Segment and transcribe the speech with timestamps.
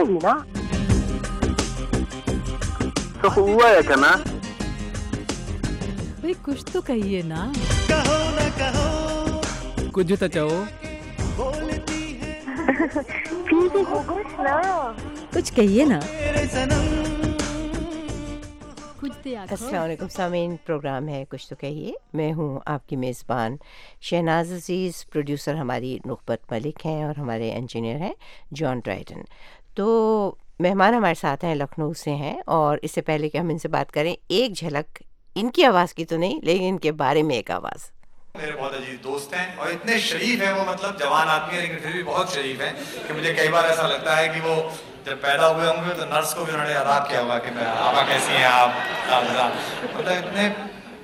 [0.00, 0.34] تو ہوا
[6.20, 7.52] بھائی کچھ تو کہیے نا
[9.92, 10.64] کچھ تو چاہو
[15.54, 16.00] کہیے نا
[19.50, 23.56] السلام علیکم سامعین پروگرام ہے کچھ تو کہیے میں ہوں آپ کی میزبان
[24.00, 28.12] شہناز عزیز پروڈیوسر ہماری نقبت ملک ہیں اور ہمارے انجینئر ہیں
[28.54, 29.20] جان ڈرائٹن
[29.74, 33.58] تو مہمان ہمارے ساتھ ہیں، لکھنؤ سے ہیں اور اس سے پہلے کہ ہم ان
[33.58, 35.02] سے بات کریں، ایک جھلک
[35.36, 37.90] ان کی آواز کی تو نہیں، لیکن ان کے بارے میں ایک آواز۔
[38.34, 41.78] میرے بہت عزیز دوست ہیں اور اتنے شریف ہیں وہ مطلب جوان آدمی ہیں، لیکن
[41.82, 42.72] پھر بھی بہت شریف ہیں
[43.06, 44.54] کہ مجھے کئی بار ایسا لگتا ہے کہ وہ
[45.04, 47.50] جب پیدا ہوئے ہوں گے تو نرس کو بھی انہوں نے عذاب کیا ہوا کہ
[47.66, 48.70] آپا کیسی ہیں آپ
[49.94, 50.48] مطلب اتنے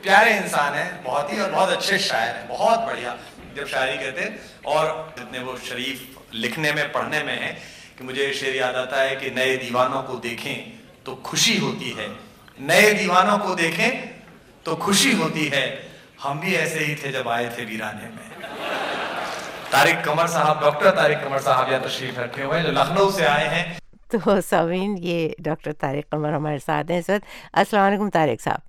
[0.02, 3.15] پیارے انسان ہیں، بہت ہی اور بہت اچھے شاعر ہیں، بہت بڑھیا،
[3.55, 4.29] جب شاعری کہتے
[4.74, 6.05] اور جتنے وہ شریف
[6.35, 7.55] لکھنے میں، پڑھنے میں ہیں
[7.96, 10.73] کہ مجھے شعر یاد آتا ہے کہ نئے دیوانوں کو دیکھیں
[11.04, 12.07] تو خوشی ہوتی ہے۔
[12.59, 13.90] نئے دیوانوں کو دیکھیں
[14.62, 15.88] تو خوشی ہوتی ہے۔
[16.24, 18.48] ہم بھی ایسے ہی تھے جب آئے تھے ویرانے میں۔
[19.71, 23.48] طارق قمر صاحب ڈاکٹر طارق قمر صاحب یا تشریف رکھے ہوئے جو لکھنؤ سے آئے
[23.48, 23.74] ہیں۔
[24.10, 28.60] تو سامعین یہ ڈاکٹر طارق قمر ہمارے ساتھ ہیں۔ اس وقت السلام علیکم طارق صاحب۔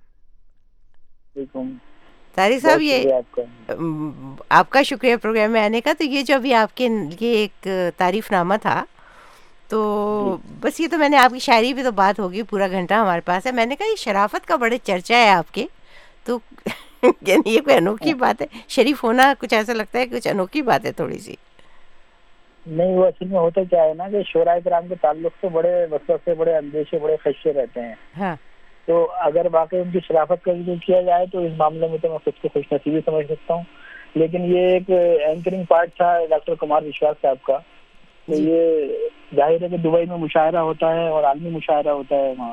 [2.34, 3.12] طارق صاحب یہ
[4.48, 6.88] آپ کا۔ شکریہ پروگرام میں آنے کا۔ تو یہ جو ابھی آپ کے
[7.20, 8.84] یہ ایک تعریف نامہ تھا
[9.68, 12.94] تو بس یہ تو میں نے آپ کی شاعری پہ تو بات ہوگی پورا گھنٹہ
[12.94, 15.66] ہمارے پاس ہے۔ میں نے کہا یہ شرافت کا بڑے چرچا ہے آپ کے۔
[16.24, 16.38] تو
[17.26, 20.84] یعنی یہ کوئی انوکھی بات ہے۔ شریف ہونا کچھ ایسا لگتا ہے کچھ انوکھی بات
[20.84, 21.34] ہے تھوڑی سی۔
[22.66, 25.86] نہیں وہ اصل میں ہوتا کیا ہے نا کہ شعراء کرام کے تعلق سے بڑے
[25.90, 28.36] وسوس سے بڑے اندیشے بڑے خدشے رہتے ہیں۔ ہاں۔
[28.86, 32.08] تو اگر واقعی ان کی شرافت کا ذکر کیا جائے تو اس معاملے میں تو
[32.08, 33.62] میں خود کو خوش نصیبی سمجھ سکتا ہوں۔
[34.14, 34.90] لیکن یہ ایک
[35.26, 37.58] اینکرنگ پارٹ تھا ڈاکٹر کمار وشواس صاحب کا۔
[38.28, 38.86] تو یہ
[39.36, 42.52] ظاہر ہے کہ دبئی میں مشاعرہ ہوتا ہے اور عالمی مشاعرہ ہوتا ہے وہاں۔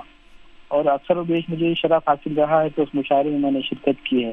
[0.68, 3.62] اور اکثر و بیش مجھے شرف حاصل رہا ہے تو اس مشاعرے میں میں نے
[3.62, 4.32] شرکت کی ہے۔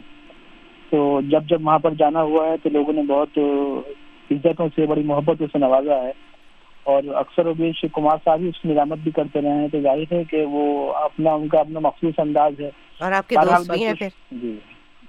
[0.91, 3.39] تو جب جب وہاں پر جانا ہوا ہے تو لوگوں نے بہت
[4.31, 6.13] عزتوں سے بڑی محبتوں سے نوازا ہے۔
[6.83, 9.81] اور اکثر و بیش کمار صاحب ہی اس کی نظامت بھی کرتے رہے ہیں۔ تو
[9.81, 12.71] ظاہر ہے کہ وہ اپنا ان کا اپنا مخصوص انداز ہے۔
[13.01, 14.59] اور آپ کے دوست بھی ہیں پھر؟ جی۔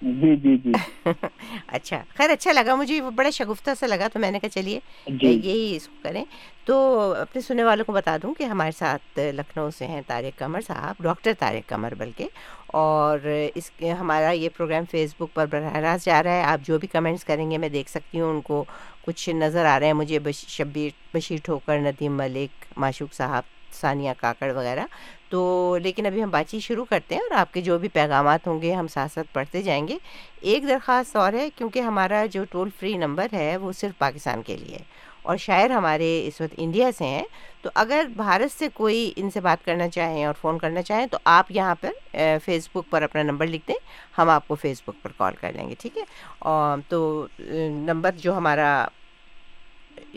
[0.03, 0.72] جی جی جی۔
[1.68, 5.28] اچھا خیر اچھا لگا مجھے بڑا شگفتہ سے لگا تو میں نے کہا چلیے جی۔
[5.28, 6.24] یہی اس کو کریں۔
[6.66, 6.75] تو
[7.22, 11.02] اپنے سننے والوں کو بتا دوں کہ ہمارے ساتھ لکھنؤ سے ہیں طارق قمر صاحب
[11.03, 12.28] ڈاکٹر طارق قمر بلکہ
[12.74, 16.78] اور اس ہمارا یہ پروگرام فیس بک پر براہ راست جا رہا ہے آپ جو
[16.80, 18.63] بھی کمنٹس کریں گے میں دیکھ سکتی ہوں ان کو
[19.02, 23.44] کچھ نظر آ رہے ہیں مجھے شبیر بشیر ٹھوکر ندیم ملک معشوق صاحب
[23.74, 24.86] ثانیہ کاکڑ وغیرہ۔
[25.34, 28.48] تو لیکن ابھی ہم بات چیت شروع کرتے ہیں اور آپ کے جو بھی پیغامات
[28.48, 29.98] ہوں گے ہم ساتھ ساتھ پڑھتے جائیں گے۔
[30.42, 34.58] ایک درخواست اور ہے کیونکہ ہمارا جو ٹول فری نمبر ہے وہ صرف پاکستان کے
[34.58, 34.78] لیے
[35.22, 37.24] اور شاعر ہمارے اس وقت انڈیا سے ہیں۔
[37.62, 41.18] تو اگر بھارت سے کوئی ان سے بات کرنا چاہیں اور فون کرنا چاہیں تو
[41.26, 43.76] آپ یہاں پر فیس بک پر اپنا نمبر لکھ دیں۔
[44.18, 46.04] ہم آپ کو فیس بک پر کال کر لیں گے، ٹھیک ہے؟
[46.40, 48.86] اور تو نمبر جو ہمارا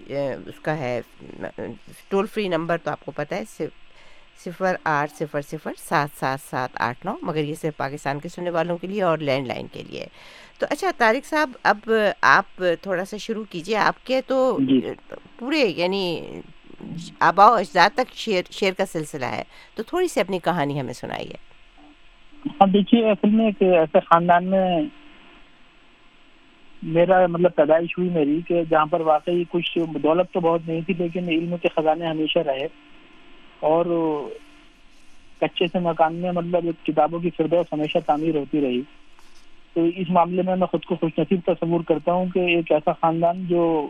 [0.09, 1.01] اس کا ہے،
[2.09, 3.85] ٹول فری نمبر تو آپ کو پتہ ہے، صرف
[4.45, 8.51] صفر آٹھ صفر صفر سات سات سات آٹھ نو مگر یہ صرف پاکستان کے سننے
[8.51, 10.07] والوں کے لیے اور لینڈ لائن کے لیے۔
[10.59, 14.59] تو اچھا طارق صاحب اب آپ تھوڑا سا شروع کیجیے آپ کے تو
[15.39, 16.21] پورے یعنی
[17.21, 19.43] آبا و اجداد تک شعر شعر کا سلسلہ ہے۔
[19.75, 21.37] تو تھوڑی سی اپنی کہانی ہمیں سنائیے۔
[22.47, 24.69] ہاں دیکھیے اصل میں ایک ایسے خاندان میں
[26.83, 30.95] میرا مطلب پیدائش ہوئی میری کہ جہاں پر واقعی کچھ دولت تو بہت نہیں تھی
[30.99, 32.67] لیکن علم کے خزانے ہمیشہ رہے۔
[33.61, 33.87] اور
[35.41, 38.83] کچے سے مکان میں مطلب کتابوں کی فردوس ہمیشہ تعمیر ہوتی رہی۔
[39.75, 42.93] تو اس معاملے میں میں خود کو خوش نصیب تصور کرتا ہوں کہ ایک ایسا
[42.93, 43.89] خاندان جو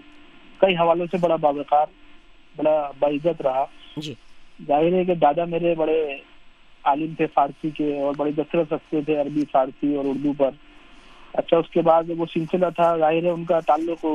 [0.59, 1.87] کئی حوالوں سے بڑا باوقار
[2.56, 3.65] بڑا باعزت رہا۔
[3.97, 4.15] جی۔
[4.66, 6.16] ظاہر ہے کہ دادا میرے بڑے
[6.84, 10.50] عالم تھے فارسی کے اور بڑی دسترس رکھتے تھے عربی فارسی اور اردو پر۔
[11.33, 14.06] اچھا اس کے بعد وہ سلسلہ تھا۔ ظاہر ہے ان کا تعلق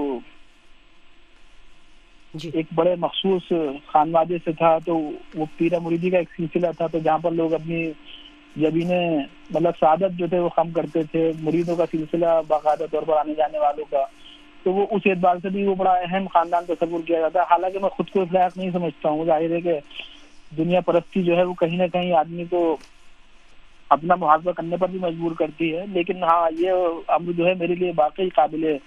[2.33, 3.51] جی۔ ایک بڑے مخصوص
[3.85, 4.97] خانوادے سے تھا تو
[5.35, 7.91] وہ پیرا مریدی کا ایک سلسلہ تھا تو جہاں پر لوگ اپنی
[8.55, 9.17] جبینیں
[9.53, 13.33] مطلب سعادت جو تھے وہ کم کرتے تھے، مریدوں کا سلسلہ باقاعدہ طور پر آنے
[13.37, 14.05] جانے والوں کا۔
[14.63, 17.79] تو وہ اس اعتبار سے بھی وہ بڑا اہم خاندان تصور کیا جاتا ہے۔ حالانکہ
[17.79, 19.79] میں خود کو اس لائق نہیں سمجھتا ہوں۔ ظاہر ہے کہ
[20.57, 22.77] دنیا پرستی جو ہے وہ کہیں نہ کہیں آدمی کو
[23.89, 26.71] اپنا محاذہ کرنے پر بھی مجبور کرتی ہے۔ لیکن ہاں یہ
[27.07, 28.77] امر جو ہے میرے لیے واقعی قابل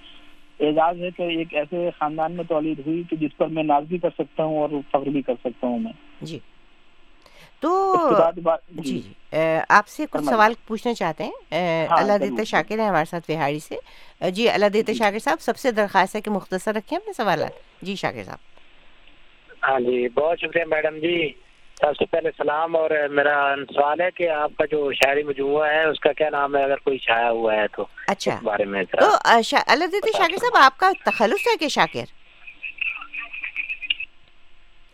[0.61, 3.99] اعزاز ہے کہ ایک ایسے خاندان میں تولید ہوئی کہ جس پر میں ناز بھی
[3.99, 6.39] کر سکتا ہوں اور فخر بھی کر سکتا ہوں میں۔ جی۔
[7.61, 7.71] تو
[8.43, 9.01] بات جی۔
[9.69, 13.77] آپ سے کچھ سوال پوچھنا چاہتے ہیں۔ اللہ دیتا شاکر ہے ہمارے ساتھ بہاڑی سے۔
[14.31, 17.53] جی اللہ دیتا شاکر صاحب سب سے درخواست ہے کہ مختصر رکھیں اپنے سوالات۔
[17.83, 18.39] جی شاکر صاحب۔
[19.63, 21.17] ہاں جی بہت شکریہ میڈم جی۔
[21.85, 25.85] سب سے پہلے سلام اور میرا سوال ہے کہ آپ کا جو شاعری مجموعہ ہے
[25.85, 29.01] اس کا کیا نام ہے؟ اگر کوئی شاعر ہوا ہے تو اچھا۔ بارے میں تو
[30.13, 32.05] شاکر صاحب آپ کا تخلص ہے کہ شاکر؟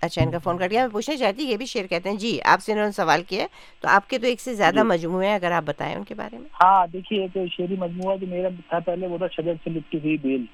[0.03, 2.39] اچھا ان کا فون کٹ گیا۔ میں پوچھنا چاہتی یہ بھی شعر کہتے ہیں۔ جی
[2.45, 3.47] آپ سے انہوں نے سوال کیا ہے۔
[3.81, 6.15] تو آپ کے تو ایک سے زیادہ جی۔ مجموعے ہیں اگر آپ بتائیں ان کے
[6.15, 9.71] بارے میں۔ ہاں دیکھیے ایک شعری مجموعہ جو میرا تھا پہلے وہ تھا شجر سے
[9.71, 10.45] لپٹی ہوئی بیل۔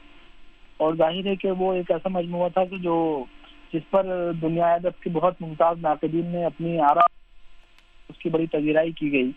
[0.76, 3.24] اور ظاہر ہے کہ وہ ایک ایسا مجموعہ تھا کہ جو
[3.76, 7.00] جس پر دنیا ادب کے بہت ممتاز ناقدین نے اپنی آرا
[8.08, 9.30] اس کی بڑی تذیرائی کی گئی۔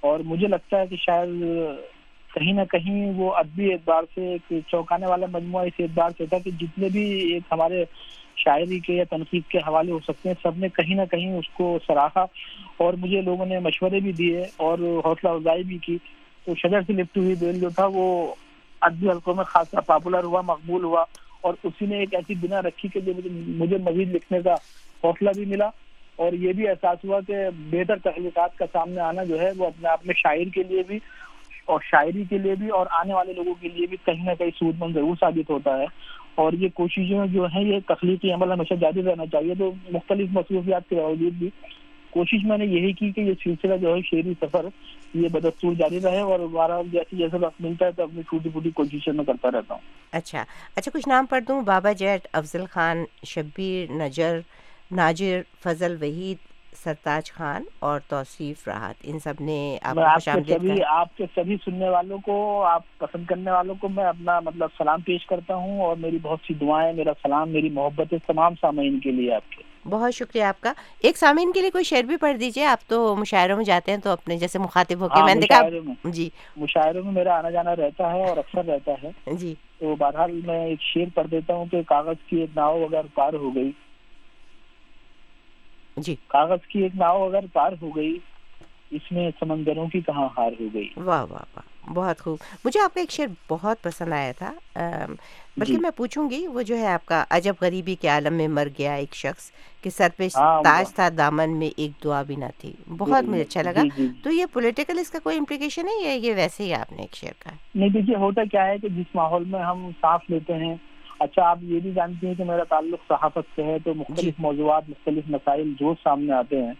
[0.00, 1.42] اور مجھے لگتا ہے کہ شاید
[2.34, 6.38] کہیں نہ کہیں وہ ادبی اعتبار سے ایک چوکانے والا مجموعہ اس اعتبار سے تھا
[6.38, 7.02] کہ جتنے بھی
[7.32, 7.84] ایک ہمارے
[8.36, 11.48] شاعری کے یا تنقید کے حوالے ہو سکتے ہیں، سب نے کہیں نہ کہیں اس
[11.48, 12.24] کو سراہا
[12.76, 15.98] اور مجھے لوگوں نے مشورے بھی دیے اور حوصلہ افزائی بھی کی۔
[16.44, 18.34] تو شجر سے لپٹی ہوئی بیل جو تھا وہ
[18.80, 21.04] ادبی حلقوں میں خاصا پاپولر ہوا، مقبول ہوا۔
[21.44, 23.12] اور اسی نے ایک ایسی بنا رکھی کہ جو
[23.56, 24.54] مجھے مزید لکھنے کا
[25.02, 25.68] حوصلہ بھی ملا
[26.18, 29.88] اور یہ بھی احساس ہوا کہ بہتر تخلیقات کا سامنے آنا جو ہے وہ اپنے
[29.88, 30.98] آپ میں شاعر کے لیے بھی
[31.66, 34.50] اور شاعری کے لیے بھی اور آنے والے لوگوں کے لیے بھی کہیں نہ کہیں
[34.58, 35.86] سود مند ضرور ثابت ہوتا ہے
[36.34, 40.88] اور یہ کوششیں جو ہیں یہ تخلیقی عمل ہمیشہ جاری رہنا چاہیے تو مختلف مصروفیات
[40.88, 41.50] کے باوجود بھی
[42.14, 44.66] کوشش میں نے یہی کی کہ یہ سلسلہ جو ہے شعری سفر
[45.14, 48.70] یہ بدستور جاری رہے اور بہرحال جیسے جیسے وقت ملتا ہے تو اپنی ٹوٹی پھوٹی
[48.70, 49.80] کوششیں میں کرتا رہتا ہوں۔
[50.12, 50.44] اچھا۔
[50.76, 54.38] اچھا کچھ نام پڑھ دوں۔ بابا جیٹ افضل خان شبیر نجر
[54.92, 56.36] ناجر فضل وحید
[56.84, 59.78] سرتاج خان اور توصیف راحت۔ ان سب نے
[60.24, 64.40] کے سبھی آپ کے سبھی سننے والوں کو آپ پسند کرنے والوں کو میں اپنا
[64.40, 68.18] مطلب سلام پیش کرتا ہوں اور میری بہت سی دعائیں میرا سلام میری محبت ہے
[68.26, 71.84] تمام سامعین کے لیے آپ کے۔ بہت شکریہ آپ کا۔ ایک سامعین کے لیے کوئی
[71.84, 75.08] شعر بھی پڑھ دیجیے آپ تو مشاعروں میں جاتے ہیں تو اپنے جیسے مخاطب ہو
[75.08, 75.60] کے ہاں، میں نے دیکھا۔
[76.04, 80.40] جی۔ مشاعروں میں میرا آنا جانا رہتا ہے اور اکثر رہتا ہے۔ جی۔ تو بہرحال
[80.46, 83.72] میں ایک شعر پڑھ دیتا ہوں کہ کاغذ کی ایک ناؤ اگر پار ہو گئی۔
[85.96, 88.18] جی۔ کاغذ کی ایک ناؤ اگر پار ہو گئی
[88.90, 92.94] اس میں سمندروں کی کہاں ہار ہو گئی۔ واہ واہ واہ بہت خوب۔ مجھے آپ
[92.94, 94.52] کا ایک شعر بہت پسند آیا تھا۔
[95.56, 98.48] بلکہ جی۔ میں پوچھوں گی وہ جو ہے آپ کا عجب غریبی کے عالم میں
[98.48, 99.50] مر گیا ایک شخص
[99.82, 103.30] کہ سر پہ ہاں، تاج۔ تھا دامن میں ایک دعا بھی نہ تھی۔ بہت جی،
[103.30, 106.34] مجھے اچھا لگا۔ جی، جی۔ تو یہ پولیٹیکل اس کا کوئی امپلیکیشن ہے یا یہ
[106.34, 109.44] ویسے ہی آپ نے ایک شعر کہا؟ نہیں دیکھیے ہوتا کیا ہے کہ جس ماحول
[109.44, 110.74] میں ہم سانس لیتے ہیں
[111.20, 114.88] اچھا آپ یہ بھی جانتی ہیں کہ میرا تعلق صحافت سے ہے تو مختلف موضوعات
[114.88, 116.72] مختلف مسائل جو سامنے آتے ہیں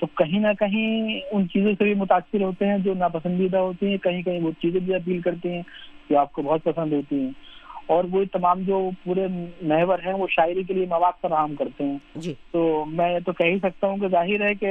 [0.00, 3.96] تو کہیں نہ کہیں ان چیزوں سے بھی متاثر ہوتے ہیں جو ناپسندیدہ ہوتی ہیں،
[3.96, 5.62] کہیں کہیں وہ چیزیں بھی اپیل کرتی ہیں
[6.10, 7.30] جو آپ کو بہت پسند ہوتی ہیں۔
[7.86, 9.26] اور وہ تمام جو پورے
[9.62, 13.46] محور ہیں وہ شاعری کے لیے مواد فراہم کرتے ہیں۔ جی۔ تو میں تو کہہ
[13.46, 14.70] ہی سکتا ہوں کہ ظاہر ہے کہ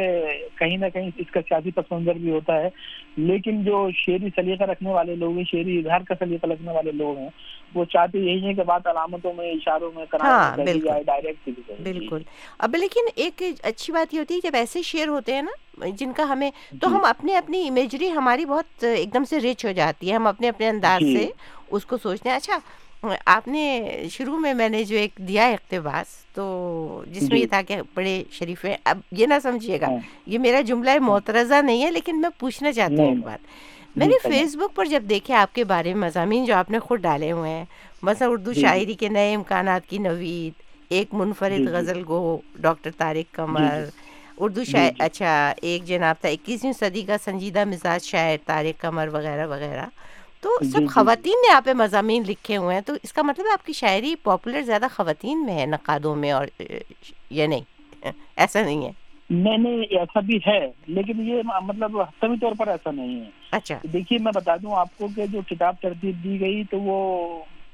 [0.56, 2.69] کہیں نہ کہیں اس کا سیاسی پس منظر بھی ہوتا ہے۔
[3.17, 7.17] لیکن جو شعری سلیقہ رکھنے والے لوگ ہیں شعری اظہار کا سلیقہ رکھنے والے لوگ
[7.17, 7.29] ہیں
[7.75, 11.81] وہ چاہتے یہی ہیں کہ بات علامتوں میں اشاروں میں ہاں،۔ جائے ڈائریکٹ کہی جائے
[11.83, 12.21] بالکل۔
[12.57, 16.13] اب لیکن ایک اچھی بات یہ ہوتی ہے جب ایسے شعر ہوتے ہیں نا جن
[16.13, 16.51] کا ہمیں
[16.81, 20.15] تو جی۔ ہم اپنے اپنی امیجری ہماری بہت ایک دم سے رچ ہو جاتی ہے۔
[20.15, 21.27] ہم اپنے اپنے انداز جی۔ سے
[21.71, 22.57] اس کو سوچتے ہیں۔ اچھا
[23.25, 27.47] آپ نے شروع میں میں نے جو ایک دیا اقتباس تو جس میں جی۔ یہ
[27.47, 31.61] تھا کہ بڑے شریف ہیں اب یہ نہ سمجھیے گا ہاں۔ یہ میرا جملہ محترضہ
[31.61, 33.39] نہیں ہے لیکن میں پوچھنا چاہتی ہوں ایک بات
[33.95, 36.71] میں نے جی، فیس بک پر جب دیکھے آپ کے بارے میں مضامین جو آپ
[36.71, 37.65] نے خود ڈالے ہوئے ہیں
[38.03, 42.01] مثلا اردو جی، جی۔ شاعری کے نئے امکانات کی نوید ایک جی، منفرد جی۔ غزل
[42.07, 43.83] گو ڈاکٹر طارق قمر
[44.38, 48.81] اردو جی، شاعر جی۔ اچھا ایک جناب تھا اکیسویں صدی کا سنجیدہ مزاج شاعر طارق
[48.81, 49.85] قمر وغیرہ وغیرہ
[50.42, 53.46] تو جی، سب جی، خواتین نے آپ مضامین لکھے ہوئے ہیں تو اس کا مطلب
[53.46, 56.48] ہے آپ کی شاعری پاپولر زیادہ خواتین میں ہے نقادوں میں اور
[57.30, 57.63] یا نہیں؟
[58.36, 58.92] ایسا نہیں ہے؟
[59.30, 63.77] نہیں نہیں ایسا بھی ہے لیکن یہ مطلب حتمی طور پر ایسا نہیں ہے۔ اچھا۔
[63.94, 67.00] دیکھیے میں بتا دوں آپ کو کہ جو کتاب ترتیب دی گئی تو وہ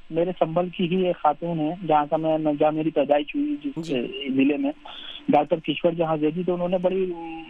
[0.10, 3.88] میرے سنبل کی ہی ایک خاتون ہے جہاں کا میں جہاں میری پیدائش ہوئی جس
[3.88, 4.72] جی۔ ضلع میں
[5.30, 7.06] ڈاکٹر کشور جہاں زیدی تو انہوں نے بڑی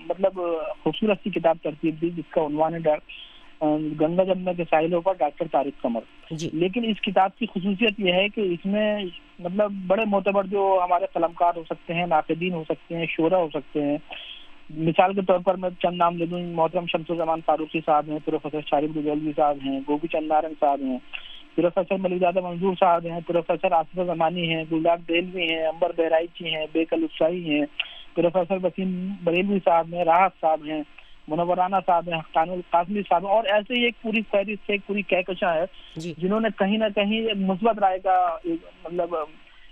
[0.10, 0.40] مطلب
[0.84, 2.80] خوبصورت سی کتاب ترتیب دی جس کا عنوان ہے
[4.02, 6.02] گنگا جمنا کے ساحلوں پر ڈاکٹر طارق قمر۔
[6.32, 9.04] جی۔ لیکن اس کتاب کی خصوصیت یہ ہے کہ اس میں
[9.40, 13.48] مطلب بڑے معتبر جو ہمارے قلمکار ہو سکتے ہیں ناقدین ہو سکتے ہیں شعرا ہو
[13.50, 13.98] سکتے ہیں۔
[14.78, 18.20] مثال کے طور پر میں چند نام لے دوں محترم شمس الزمان فاروقی صاحب ہیں
[18.26, 20.98] پروفیسر شارف گجولوی صاحب ہیں گوپی چند نارنگ صاحب ہیں
[21.56, 26.56] پروفیسر ملک زادہ منظور صاحب ہیں پروفیسر آصف زمانی ہیں گلداغ دہلوی ہیں امبر بہرائچی
[26.56, 27.66] ہیں بیکل افسائی ہیں۔
[28.16, 30.84] پروفیسر وسیم بریلوی صاحب ہیں راحت صاحب ہیں۔
[31.28, 35.02] منورانہ صاحب ہیں حقان القاسمی صاحب ہیں اور ایسے ہی ایک پوری فہرست ایک پوری
[35.02, 39.16] کہکشاں ہے جی۔ جنہوں نے کہیں نہ کہیں مثبت رائے کا مطلب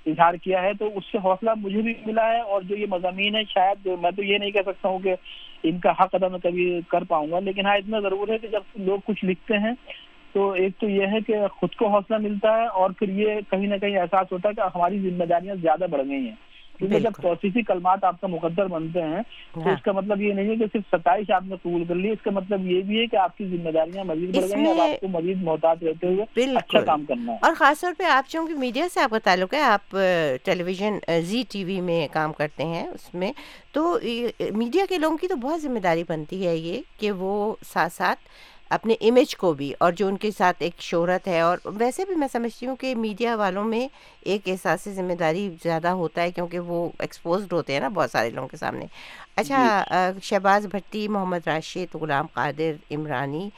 [0.05, 3.35] اظہار کیا ہے۔ تو اس سے حوصلہ مجھے بھی ملا ہے اور جو یہ مضامین
[3.35, 5.15] ہے شاید میں تو یہ نہیں کہہ سکتا ہوں کہ
[5.63, 8.47] ان کا حق ادا میں کبھی کر پاؤں گا لیکن ہاں اتنا ضرور ہے کہ
[8.47, 9.73] جب لوگ کچھ لکھتے ہیں
[10.33, 13.67] تو ایک تو یہ ہے کہ خود کو حوصلہ ملتا ہے اور پھر یہ کہیں
[13.67, 16.48] نہ کہیں احساس ہوتا ہے کہ ہماری ذمہ داریاں زیادہ بڑھ گئی ہیں۔
[16.79, 19.21] کیونکہ جب توسیسی کلمات آپ کا مقدر بنتے ہیں
[19.53, 21.95] تو ہاں۔ اس کا مطلب یہ نہیں ہے کہ صرف ستائش آپ نے قبول کر
[21.95, 24.59] لی اس کا مطلب یہ بھی ہے کہ آپ کی ذمہ داریاں مزید بڑھ گئی
[24.59, 27.93] ہیں اور آپ کو مزید محتاط رہتے ہوئے اچھا کام کرنا ہے۔ اور خاص طور
[27.97, 29.95] پہ آپ چونکہ میڈیا سے آپ کا تعلق ہے آپ
[30.43, 33.31] ٹیلی ویژن زی ٹی وی میں کام کرتے ہیں اس میں
[33.71, 33.97] تو
[34.53, 38.19] میڈیا کے لوگوں کی تو بہت ذمہ داری بنتی ہے یہ کہ وہ ساتھ ساتھ
[38.69, 42.15] اپنے امیج کو بھی اور جو ان کے ساتھ ایک شہرت ہے اور ویسے بھی
[42.15, 43.87] میں سمجھتی ہوں کہ میڈیا والوں میں
[44.21, 48.29] ایک احساس ذمہ داری زیادہ ہوتا ہے کیونکہ وہ ایکسپوزڈ ہوتے ہیں نا بہت سارے
[48.29, 48.85] لوگوں کے سامنے۔
[49.35, 53.49] اچھا جی۔ شہباز بھٹی محمد راشد غلام قادر عمرانی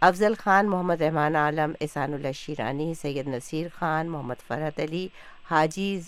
[0.00, 5.06] افضل خان محمد رحمان عالم احسان اللہ شیرانی سید نصیر خان محمد فرحت علی
[5.50, 6.00] حاجی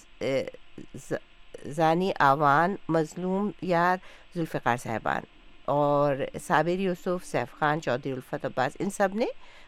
[1.76, 3.96] زانی آوان مظلوم یار
[4.36, 5.22] ذوالفقار صاحبان۔
[5.64, 9.26] اور صابر یوسف سیف خان چودھری الفت عباس ان سب نے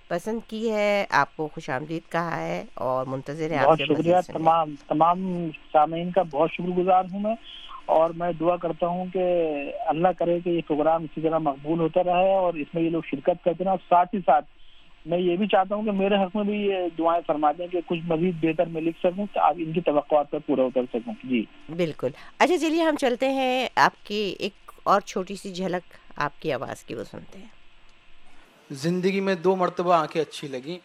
[0.09, 4.75] پسند کی ہے آپ کو خوش آمدید کہا ہے اور منتظر ہیں بہت شکریہ تمام
[4.88, 5.25] تمام
[5.73, 7.35] سامعین کا بہت شکر گزار ہوں میں
[7.87, 9.25] اور میں دعا کرتا ہوں کہ
[9.87, 13.03] اللہ کرے کہ یہ پروگرام اسی طرح مقبول ہوتا رہے اور اس میں یہ لوگ
[13.07, 14.45] شرکت کرتے ہیں اور ساتھ ہی ساتھ
[15.07, 17.81] میں یہ بھی چاہتا ہوں کہ میرے حق میں بھی یہ دعائیں فرما دیں کہ
[17.87, 21.15] کچھ مزید بہتر میں لکھ سکوں تو آپ ان کی توقعات پر پورا اتر سکوں۔
[21.25, 21.45] جی۔
[21.76, 26.52] بالکل۔ اچھا چلیے ہم چلتے ہیں آپ کی ایک اور چھوٹی سی جھلک آپ کی
[26.52, 27.49] آواز کی وہ سنتے ہیں۔
[28.71, 30.78] زندگی میں دو مرتبہ آنکھیں اچھی لگیں۔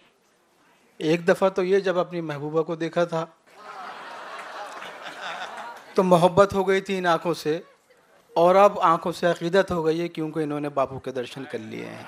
[0.98, 3.26] ایک دفعہ تو یہ جب اپنی محبوبہ کو دیکھا تھا۔
[5.94, 7.60] تو محبت ہو گئی تھی ان آنکھوں سے
[8.34, 11.60] اور اب آنکھوں سے عقیدت ہو گئی ہے کیونکہ انہوں نے باپو کے درشن کر
[11.60, 12.04] لیے ہیں۔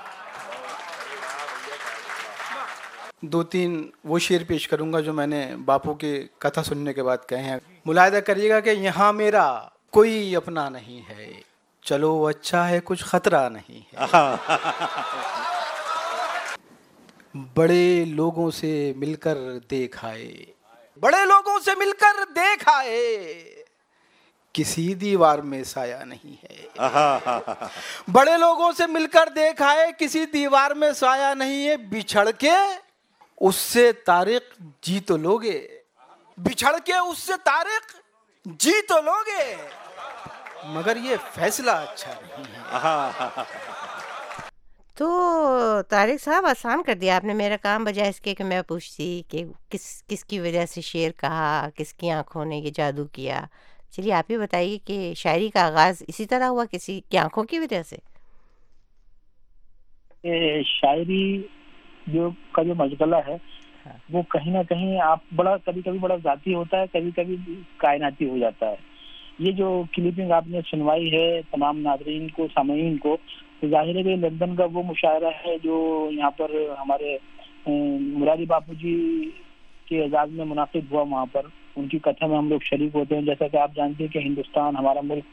[3.20, 7.02] دو تین وہ شعر پیش کروں گا جو میں نے باپو کے کتھا سننے کے
[7.02, 11.53] بعد کہے ہیں۔ ملاحدہ کریے گا کہ یہاں میرا کوئی اپنا نہیں ہے۔
[11.84, 14.16] چلو وہ اچھا ہے کچھ خطرہ نہیں ہے۔
[17.54, 19.38] بڑے لوگوں سے مل کر
[19.70, 20.44] دیکھ آئے۔
[21.00, 23.54] بڑے لوگوں سے مل کر دیکھ آئے۔
[24.52, 26.66] کسی دیوار میں سایہ نہیں ہے۔
[28.12, 32.52] بڑے لوگوں سے مل کر دیکھ آئے کسی دیوار میں سایہ نہیں ہے۔ بچھڑ کے
[33.40, 34.42] اس سے تاریخ
[34.82, 35.68] جی تو لوگے۔
[36.36, 37.96] بچھڑ کے اس سے تاریخ
[38.44, 39.56] جی تو لوگے۔
[40.64, 43.42] مگر یہ فیصلہ اچھا نہیں ہے۔
[44.94, 45.06] تو
[45.88, 49.22] طارق صاحب آسان کر دیا آپ نے میرا کام بجائے اس کے کہ میں پوچھتی
[49.28, 53.44] کہ کس کس کی وجہ سے شعر کہا کس کی آنکھوں نے یہ جادو کیا؟
[53.90, 57.58] چلیے آپ ہی بتائیے کہ شاعری کا آغاز اسی طرح ہوا کسی کی آنکھوں کی
[57.58, 57.96] وجہ سے؟
[60.62, 61.42] شاعری
[62.06, 63.36] جو کا جو مشغلہ ہے
[63.86, 67.62] ہاں۔ وہ کہیں نہ کہیں آپ بڑا کبھی کبھی بڑا ذاتی ہوتا ہے کبھی کبھی
[67.76, 68.93] کائناتی ہو جاتا ہے۔
[69.38, 73.16] یہ جو کلپنگ آپ نے سنوائی ہے تمام ناظرین کو سامعین کو
[73.70, 76.50] ظاہر ہے لندن کا وہ مشاعرہ ہے جو یہاں پر
[76.80, 77.16] ہمارے
[78.18, 79.30] مرادی باپو جی
[79.86, 81.42] کے اعزاز میں منعقد ہوا وہاں پر۔
[81.76, 84.18] ان کی کتھا میں ہم لوگ شریک ہوتے ہیں۔ جیسا کہ آپ جانتے ہیں کہ
[84.18, 85.24] ہندوستان ہمارا ملک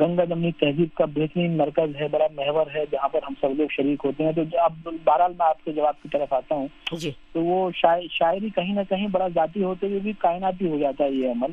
[0.00, 3.66] گنگا جمنی تہذیب کا بہترین مرکز ہے بڑا محور ہے جہاں پر ہم سب لوگ
[3.70, 4.72] شریک ہوتے ہیں۔ تو اب
[5.04, 7.10] بہرحال میں آپ کے جواب کی طرف آتا ہوں۔ جی.
[7.32, 11.10] تو وہ شاعری کہیں نہ کہیں بڑا ذاتی ہوتے ہوئے بھی کائناتی ہو جاتا ہے
[11.10, 11.50] یہ عمل۔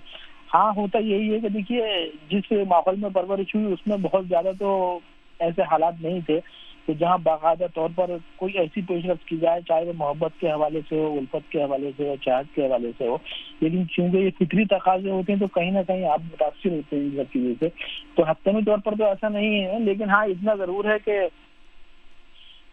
[0.54, 4.52] ہاں ہوتا یہی ہے کہ دیکھیے، جس ماحول میں پرورش ہوئی، اس میں بہت زیادہ
[4.60, 5.00] تو
[5.40, 6.40] ایسے حالات نہیں تھے
[6.86, 10.52] کہ جہاں باقاعدہ طور پر کوئی ایسی پیش رفت کی جائے، چاہے وہ محبت کے
[10.52, 13.18] حوالے سے ہو، الفت کے حوالے سے ہو، چاہت کے حوالے سے ہو۔
[13.62, 17.04] لیکن چونکہ یہ فطری تقاضے ہوتے ہیں، تو کہیں نہ کہیں آپ متاثر ہوتے ہیں
[17.04, 17.70] ان سب چیزوں سے۔
[18.16, 21.20] تو حتمی طور پر تو ایسا نہیں ہے، لیکن ہاں اتنا ضرور ہے کہ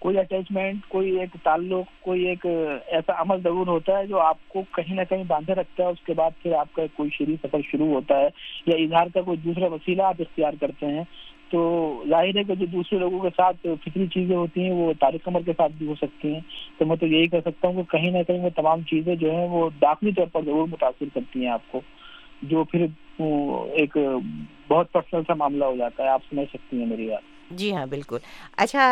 [0.03, 2.47] کوئی اٹیچمنٹ کوئی ایک تعلق، کوئی ایک
[2.87, 6.03] ایسا عمل ضرور ہوتا ہے جو آپ کو کہیں نہ کہیں باندھے رکھتا ہے، اس
[6.07, 8.29] کے بعد پھر آپ کا کوئی شیریں سفر شروع ہوتا ہے
[8.67, 11.05] یا اظہار کا کوئی دوسرا وسیلہ آپ اختیار کرتے ہیں۔
[11.51, 11.63] تو
[12.09, 15.41] ظاہر ہے کہ جو دوسرے لوگوں کے ساتھ فکری چیزیں ہوتی ہیں، وہ طارق عمر
[15.41, 16.41] کے ساتھ بھی ہو سکتی ہیں۔
[16.79, 19.31] تو میں تو یہی کہہ سکتا ہوں کہ کہیں نہ کہیں وہ تمام چیزیں جو
[19.31, 21.81] ہیں وہ داخلی طور پر ضرور متاثر کرتی ہیں آپ کو،
[22.43, 22.87] جو پھر
[23.73, 23.97] ایک
[24.69, 27.87] بہت پرسنل سا معاملہ ہو جاتا ہے، آپ سمجھ سکتی ہیں میری بات۔ جی ہاں
[27.87, 28.19] بالکل۔
[28.57, 28.85] اچھا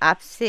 [0.00, 0.48] آپ سے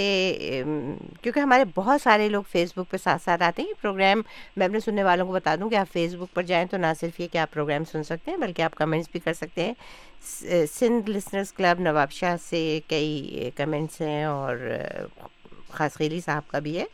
[1.21, 4.21] کیونکہ ہمارے بہت سارے لوگ فیس بک پہ ساتھ ساتھ آتے ہیں یہ پروگرام
[4.57, 6.93] میں اپنے سننے والوں کو بتا دوں کہ آپ فیس بک پر جائیں تو نہ
[6.99, 9.73] صرف یہ کہ آپ پروگرام سن سکتے ہیں بلکہ آپ کمنٹس بھی کر سکتے ہیں۔
[10.69, 14.57] سندھ لسنرس کلب نواب شاہ سے کئی کمنٹس ہیں اور
[15.69, 16.85] خاص خیلی صاحب کا بھی ہے۔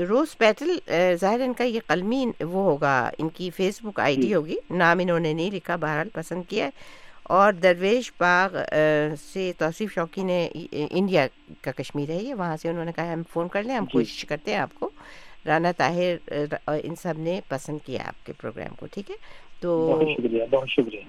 [0.00, 0.78] روز پیٹل
[1.20, 4.56] ظاہر ان کا یہ قلمی وہ ہوگا ان کی face book I D G. ہوگی۔
[4.70, 6.70] نام انہوں نے نہیں لکھا بہرحال پسند کیا ہے۔
[7.30, 8.56] اور درویش باغ
[9.32, 10.48] سے توصیف شوقی نے
[10.90, 11.26] انڈیا
[11.60, 13.92] کا کشمیر ہے یہ وہاں سے انہوں نے کہا ہم فون کر لیں ہم جی۔
[13.92, 14.90] کوشش کرتے ہیں آپ کو۔
[15.46, 16.16] رانا طاہر
[16.66, 19.16] ان سب نے پسند کیا آپ کے پروگرام کو ٹھیک ہے؟
[19.60, 20.02] تو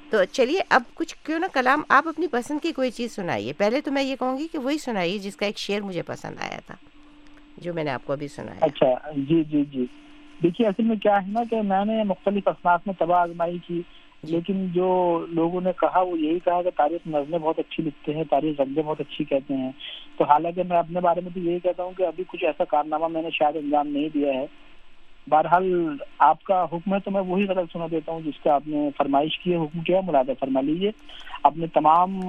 [0.10, 3.82] تو چلیے اب کچھ کیوں نہ کلام آپ اپنی پسند کی کوئی چیز سنائیے۔ پہلے
[3.82, 6.60] تو میں یہ کہوں گی کہ وہی سنائیے جس کا ایک شعر مجھے پسند آیا
[6.68, 6.76] تھا
[7.58, 9.86] جو میں نے آپ کو ابھی سنایا۔ اچھا جی جی جی۔
[10.44, 13.82] دیکھیے اصل میں کیا ہے نا کہ میں نے مختلف اصناف میں تباہ آزمائی کی۔
[14.24, 18.14] جی۔ لیکن جو لوگوں نے کہا، وہ یہی کہا کہ تاریخ نظمیں بہت اچھی لکھتے
[18.16, 19.72] ہیں، تاریخ رنگیں بہت اچھی کہتے ہیں۔
[20.18, 23.08] تو حالانکہ میں اپنے بارے میں تو یہی کہتا ہوں کہ ابھی کچھ ایسا کارنامہ
[23.08, 24.46] میں نے شاید انجام نہیں دیا ہے۔
[25.30, 28.64] بہرحال، آپ کا حکم ہے تو میں وہی غلط سنا دیتا ہوں جس کا آپ
[28.68, 30.92] نے فرمائش کی ہے، حکم کیا مرادہ فرما لیجیے
[31.44, 32.20] اپنے تمام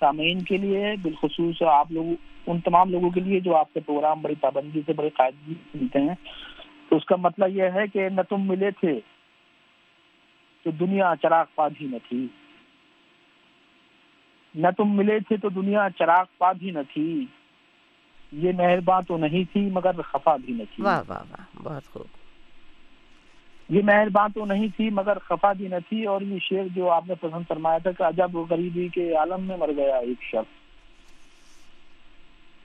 [0.00, 2.04] سامعین کے لیے، بالخصوص آپ لوگ،
[2.46, 5.98] ان تمام لوگوں کے لیے جو آپ کے پروگرام بڑی پابندی سے، بڑی قاعدگی ملتے
[5.98, 6.14] ہیں۔
[6.88, 9.00] تو اس کا مطلب یہ ہے کہ نہ تم ملے تھے
[10.70, 12.26] تو دنیا چراغ پاد ہی نہ تھی۔
[14.54, 17.26] نہ تم ملے تھے تو دنیا چراغ پاد ہی نہ تھی۔
[18.32, 22.06] یہ مہربان تو نہیں تھی مگر خفا بھی نہ تھی۔ واہ واہ واہ بہت خوب۔
[23.68, 27.08] یہ مہربان تو نہیں تھی مگر خفا بھی نہ تھی۔ اور یہ شعر جو آپ
[27.08, 30.58] نے پسند فرمایا تھا کہ عجب غریبی کے عالم میں مر گیا ایک شخص۔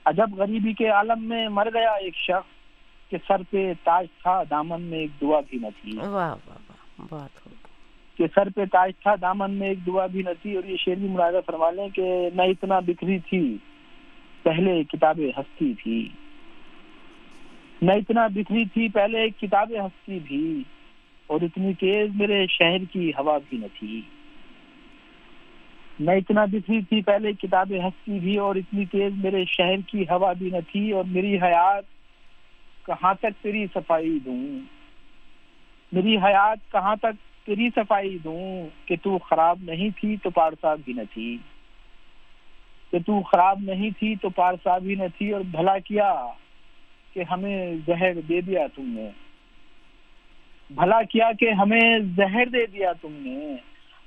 [0.04, 2.54] عجب غریبی کے عالم میں مر گیا ایک شخص
[3.10, 7.06] کہ سر پہ تاج تھا دامن میں ایک دعا بھی نہ تھی۔ واہ واہ واہ
[7.10, 7.63] بہت خوب۔
[8.14, 10.94] کہ سر پہ تاج تھا، دامن میں ایک دعا بھی نہ تھی اور یہ شعر
[10.94, 13.56] بھی مراحدہ فرما لیں کہ نہ اتنا بکھری تھی،
[14.42, 16.08] پہلے کتاب ہستی تھی
[17.82, 20.62] نہ اتنا بکھری تھی، پہلے کتاب ہستی بھی۔
[21.26, 24.00] اور اتنی تیز میرے شہر کی ہوا بھی نہ تھی۔
[26.00, 30.32] نہ اتنا بکھری تھی، پہلے کتاب ہستی بھی۔ اور اتنی تیز میرے شہر کی ہوا
[30.32, 31.84] بھی نہ تھی۔ اور میری حیات
[32.86, 34.58] کہاں تک تیری صفائی دوں؟
[35.92, 40.92] میری حیات کہاں تک تیری صفائی دوں کہ تو خراب نہیں تھی تو پارسا بھی
[40.92, 41.38] نہ تھی۔
[42.90, 46.26] کہ تو خراب نہیں تھی تو پارسا بھی نہ تھی اور بھلا کیا
[47.14, 49.10] کہ ہمیں زہر دے دیا تم نے۔
[50.70, 53.56] بھلا کیا کہ ہمیں زہر دے دیا تم نے۔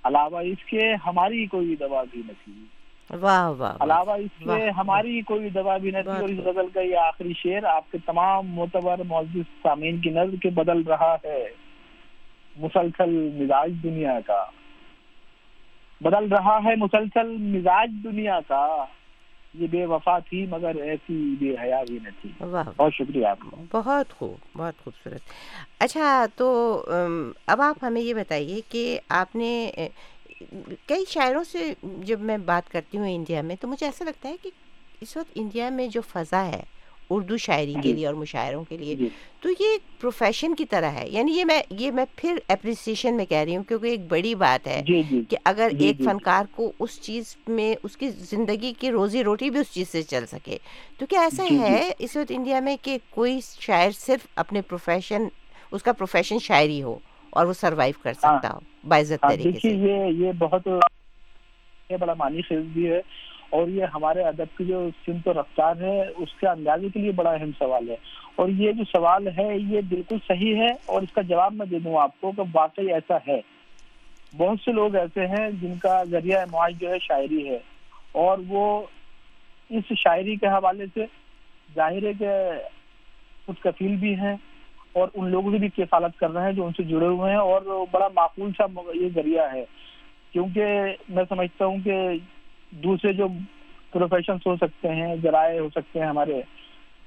[0.04, 2.66] علاوہ اس کے ہماری کوئی دوا بھی نہ تھی۔
[3.10, 6.82] واہ واہ علاوہ اس کے ہماری کوئی دوا بھی نہ تھی اور اس غزل کا
[6.82, 11.67] یہ آخری شعر آپ کے تمام معتبر معزز سامعین کی نظر کے بدل رہا ہے۔
[12.58, 14.44] مسلسل مزاج دنیا کا۔
[16.02, 18.86] بدل رہا ہے مسلسل مزاج دنیا کا۔
[19.54, 23.64] یہ بے وفا تھی مگر ایسی بے حیا بھی نہ تھی۔ بہت شکریہ آپ کو
[23.72, 25.22] بہت خوب بہت خوبصورت۔
[25.80, 26.48] اچھا تو
[27.48, 29.72] اب آپ ہمیں یہ بتائیے کہ آپ نے
[30.86, 34.36] کئی شاعروں سے جب میں بات کرتی ہوں انڈیا میں تو مجھے ایسا لگتا ہے
[34.44, 34.50] کہ
[35.02, 36.64] اس وقت انڈیا میں جو فضا ہے
[37.10, 38.96] اردو شاعری کے لیے اور مشاعروں کے لیے۔
[39.42, 43.26] تو یہ ایک پروفیشن کی طرح ہے۔ یعنی یہ میں یہ میں پھر اپریسیشن میں
[43.26, 44.82] کہہ رہی ہوں کیونکہ ایک بڑی بات ہے
[45.30, 49.60] کہ اگر ایک فنکار کو اس چیز میں اس کی زندگی کی روزی روٹی بھی
[49.60, 50.58] اس چیز سے چل سکے۔
[50.98, 55.24] تو کیا ایسا ہے اس وقت انڈیا میں کہ کوئی شاعر صرف اپنے پروفیشن
[55.72, 60.26] اس کا پروفیشن شاعری ہو اور وہ سروائیو کر سکتا ہو باعزت طریقے سے؟ یہ
[60.26, 60.68] یہ بہت
[62.00, 63.02] بڑا معنی خیز بھی ہے۔
[63.50, 67.12] اور یہ ہمارے ادب کی جو سمت و رفتار ہے، اس کے اندازے کے لیے
[67.12, 67.96] بڑا اہم سوال ہے۔
[68.36, 71.80] اور یہ جو سوال ہے، یہ بالکل صحیح ہے اور اس کا جواب میں دے
[71.80, 73.40] دوں آپ کو کہ واقعی ایسا ہے۔
[74.38, 77.60] بہت سے لوگ ایسے ہیں جن کا ذریعہ معاش جو ہے شاعری ہے۔
[78.12, 78.84] اور وہ
[79.70, 81.06] اس شاعری کے حوالے سے
[81.76, 82.28] ظاہر ہے کہ
[83.48, 84.36] کچھ کفیل بھی ہیں
[84.94, 87.40] اور ان لوگوں سے بھی کفالت کر رہے ہیں جو ان سے جڑے ہوئے ہیں
[87.40, 89.66] اور بڑا معقول سا یہ ذریعہ ہے۔
[90.32, 90.64] کیونکہ
[91.10, 92.10] میں سمجھتا ہوں کہ
[92.72, 93.28] دوسرے جو
[93.92, 96.42] پروفیشنس ہو سکتے ہیں، ذرائع ہو سکتے ہیں ہمارے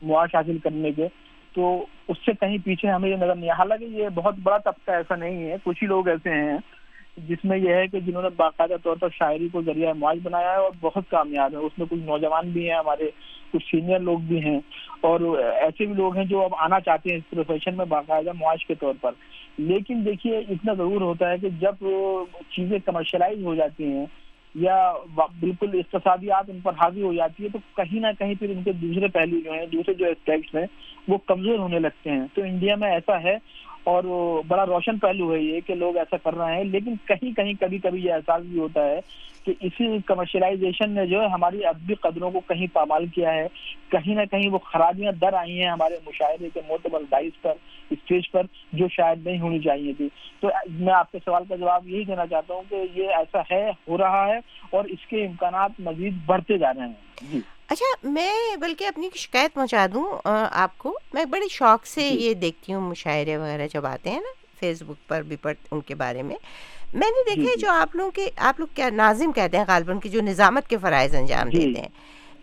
[0.02, 1.08] معاش حاصل کرنے کے،
[1.54, 5.16] تو اس سے کہیں پیچھے ہمیں یہ نظر نہیں، حالانکہ یہ بہت بڑا طبقہ ایسا
[5.16, 6.58] نہیں ہے، کچھ ہی لوگ ایسے ہیں
[7.28, 10.52] جس میں یہ ہے کہ جنہوں نے باقاعدہ طور پر شاعری کو ذریعہ معاش بنایا
[10.52, 13.10] ہے اور بہت کامیاب ہے اس میں کچھ نوجوان بھی ہیں، ہمارے
[13.52, 14.58] کچھ سینئر لوگ بھی ہیں
[15.00, 18.66] اور ایسے بھی لوگ ہیں جو اب آنا چاہتے ہیں اس پروفیشن میں باقاعدہ معاش
[18.66, 19.12] کے طور پر۔
[19.58, 21.84] لیکن دیکھیے، اتنا ضرور ہوتا ہے کہ جب
[22.50, 24.06] چیزیں کمرشلائز ہو جاتی ہیں
[24.54, 24.92] یا
[25.40, 28.72] بالکل اقتصادیات ان پر حاضر ہو جاتی ہے، تو کہیں نہ کہیں پھر ان کے
[28.72, 30.66] دوسرے پہلو جو ہیں، دوسرے جو اسپیکٹس ہیں،
[31.08, 33.38] وہ کمزور ہونے لگتے ہیں۔ تو انڈیا میں ایسا ہے
[33.84, 34.04] اور
[34.46, 37.78] بڑا روشن پہلو ہے یہ کہ لوگ ایسا کر رہے ہیں، لیکن کہیں کہیں کبھی
[37.78, 39.00] کبھی یہ احساس بھی ہوتا ہے
[39.44, 43.46] کہ اسی کمرشلائزیشن نے جو ہے ہماری ادبی قدروں کو کہیں پامال کیا ہے۔
[43.88, 47.52] کہیں نہ کہیں وہ خرابیاں در آئی ہیں ہمارے مشاعرے کے معتبر دائز پر
[47.90, 50.08] اسٹیج پر، جو شاید نہیں ہونی چاہیے تھی۔
[50.40, 53.70] تو میں آپ کے سوال کا جواب یہی دینا چاہتا ہوں کہ یہ ایسا ہے،
[53.88, 54.38] ہو رہا ہے
[54.70, 56.92] اور اس کے امکانات مزید بڑھتے جا رہے ہیں۔
[57.32, 62.34] جی۔ اچھا میں بلکہ اپنی شکایت پہنچا دوں آپ کو۔ میں بڑے شوق سے یہ
[62.34, 65.94] دیکھتی ہوں مشاعرے وغیرہ جب آتے ہیں نا فیس بک پر بھی پڑھ ان کے
[65.94, 66.36] بارے میں۔
[66.94, 69.98] میں نے دیکھا ہے جو آپ لوگوں کے آپ لوگ کیا ناظم کہتے ہیں غالباً
[69.98, 71.88] کی جو نظامت کے فرائض انجام دیتے ہیں۔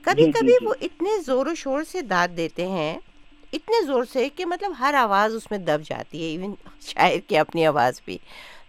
[0.04, 2.98] کبھی کبھی وہ اتنے زور و شور سے داد دیتے ہیں
[3.54, 7.38] اتنے زور سے کہ مطلب ہر آواز اس میں دب جاتی ہے ایون شاعر کی
[7.38, 8.18] اپنی آواز بھی۔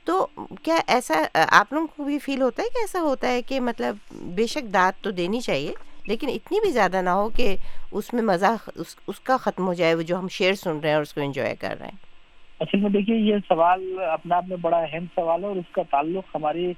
[0.05, 0.27] تو
[0.63, 3.97] کیا ایسا آپ لوگوں کو بھی فیل ہوتا ہے کہ ایسا ہوتا ہے کہ مطلب
[4.13, 5.73] بے شک داد تو دینی چاہیے؟
[6.09, 7.57] لیکن اتنی بھی زیادہ نہ ہو کہ
[7.93, 10.89] اس میں مزہ اس, اس کا ختم ہو جائے وہ جو ہم شعر سن رہے
[10.89, 12.09] ہیں اور اس کو انجوائے کر رہے ہیں۔
[12.61, 15.83] اصل میں دیکھیے یہ سوال اپنے آپ میں بڑا اہم سوال ہے اور اس کا
[15.91, 16.73] تعلق ہماری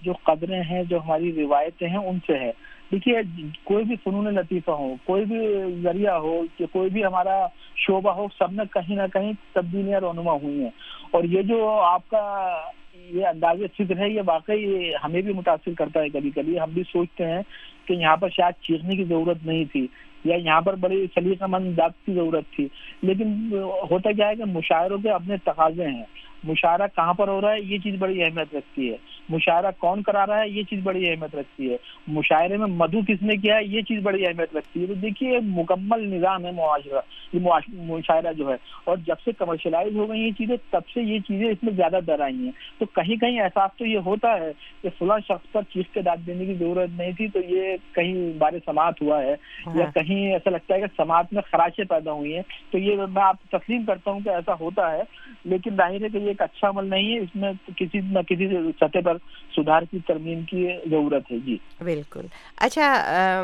[0.00, 2.50] جو قدریں ہیں جو ہماری روایتیں ہیں ان سے ہے۔
[2.92, 5.38] دیکھیے کوئی بھی فنون لطیفہ ہو کوئی بھی
[5.82, 10.32] ذریعہ ہو کہ کوئی بھی ہمارا شعبہ ہو سب میں کہیں نہ کہیں تبدیلیاں رونما
[10.32, 10.70] ہوئی ہیں۔
[11.10, 12.54] اور یہ جو آپ کا
[12.94, 16.82] یہ انداز فکر ہے یہ واقعی ہمیں بھی متاثر کرتا ہے کبھی کبھی۔ ہم بھی
[16.82, 17.42] سوچتے ہیں
[17.86, 19.86] کہ یہاں پر شاید چیخنے کی ضرورت نہیں تھی
[20.24, 22.68] یا یہاں پر بڑی سلیقہ مند ذات کی ضرورت تھی۔
[23.02, 23.52] لیکن
[23.90, 26.02] ہوتا کیا ہے کہ مشاعروں کے اپنے تقاضے ہیں۔
[26.44, 28.96] مشاعرہ کہاں پر ہو رہا ہے؟ یہ چیز بڑی اہمیت رکھتی ہے۔
[29.28, 33.22] مشاعرہ کون کرا رہا ہے؟ یہ چیز بڑی اہمیت رکھتی ہے۔ مشاعرے میں مدعو کس
[33.22, 37.00] نے کیا ہے؟ یہ چیز بڑی اہمیت رکھتی ہے۔ تو دیکھیے مکمل نظام ہے معاشرہ
[37.32, 41.18] یہ مشاعرہ جو ہے۔ اور جب سے کمرشلائز ہو گئی یہ چیزیں تب سے یہ
[41.18, 44.52] چیزیں اس میں زیادہ در آئی ہیں۔ تو کہیں کہیں احساس تو یہ ہوتا ہے
[44.82, 48.38] کہ فلاں شخص پر چیخ کے داد دینے کی ضرورت نہیں تھی تو یہ کہیں
[48.38, 49.34] بار سماعت ہوا ہے
[49.74, 52.96] یا ہاں۔ کہیں ایسا لگتا ہے کہ سماعت میں خراشیں پیدا ہوئی ہیں۔ تو یہ
[52.96, 55.02] میں آپ تسلیم کرتا ہوں کہ ایسا ہوتا ہے
[55.44, 58.48] لیکن ظاہر ہے کہ یہ ایک اچھا عمل نہیں ہے۔ اس میں کسی نہ کسی
[58.80, 59.13] سطح پر
[59.56, 63.42] سدھار کی ترمیم کی ضرورت ہے جی بالکل اچھا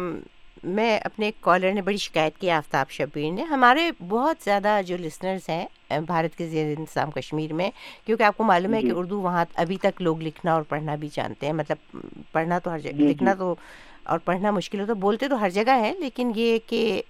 [0.65, 5.49] میں اپنے کالر نے بڑی شکایت کی آفتاب شبیر نے ہمارے بہت زیادہ جو لسنرز
[5.49, 7.71] ہیں بھارت کے زیر انتظام کشمیر میں
[8.07, 10.95] کیونکہ آپ کو معلوم ہے کہ جی۔ اردو وہاں ابھی تک لوگ لکھنا اور پڑھنا
[10.95, 11.97] بھی جانتے ہیں مطلب
[12.33, 13.55] پڑھنا تو ہر جگہ جی، جی۔ لکھنا تو
[14.03, 17.03] اور پڑھنا مشکل ہوتا بولتے تو ہر جگہ ہے لیکن یہ کہ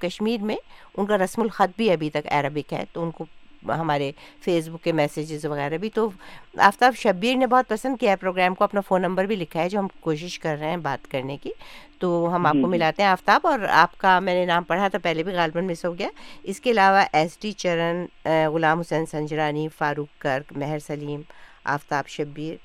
[0.00, 0.56] کشمیر میں
[0.96, 3.24] ان کا رسم الخط بھی ابھی تک عربک ہے تو ان کو
[3.66, 4.10] ہمارے
[4.44, 6.08] فیس بک کے میسیجز وغیرہ بھی۔ تو
[6.58, 9.68] آفتاب شبیر نے بہت پسند کیا ہے پروگرام کو اپنا فون نمبر بھی لکھا ہے
[9.68, 11.50] جو ہم کوشش کر رہے ہیں بات کرنے کی۔
[11.98, 14.62] تو ہم آپ کو جی، جی۔ ملاتے ہیں آفتاب اور آپ کا میں نے نام
[14.62, 16.08] پڑھا تھا پہلے بھی غالباً مس ہو گیا۔
[16.42, 18.04] اس کے علاوہ ایس ڈی چرن
[18.54, 21.20] غلام حسین سنجرانی فاروق کرک مہر سلیم
[21.64, 22.56] آفتاب شبیر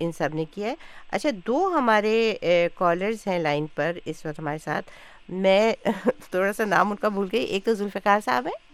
[0.00, 0.74] ان سب نے کیا ہے۔
[1.10, 2.36] اچھا دو ہمارے
[2.74, 4.90] کالرز ہیں لائن پر اس وقت ہمارے ساتھ۔
[5.28, 5.72] میں
[6.30, 8.71] تھوڑا سا نام ان کا بھول گئی۔ ایک تو ذوالفقار صاحب ہیں۔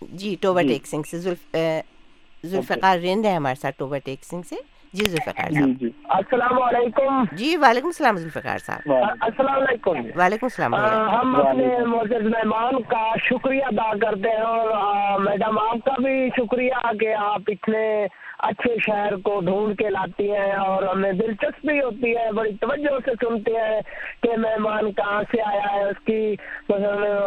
[0.00, 4.56] جی ٹوبر ٹیک سنگھ سے ذوالفقار رند ہے ہمارے ساتھ ٹوبر ٹیک سنگھ سے۔
[4.92, 10.46] جی ذوالفقار صاحب۔ جی، جی۔ السلام علیکم۔ جی وعلیکم السلام ذوالفقار صاحب۔ السلام علیکم وعلیکم۔
[10.46, 16.28] السلام ہم اپنے معزز مہمان کا شکریہ ادا کرتے ہیں اور میڈم آپ کا بھی
[16.36, 18.06] شکریہ کہ آپ اتنے
[18.42, 23.10] اچھے شہر کو ڈھونڈ کے لاتی ہیں اور ہمیں دلچسپی ہوتی ہے بڑی توجہ سے
[23.20, 23.80] سنتے ہیں
[24.22, 26.20] کہ مہمان کہاں سے آیا ہے اس کی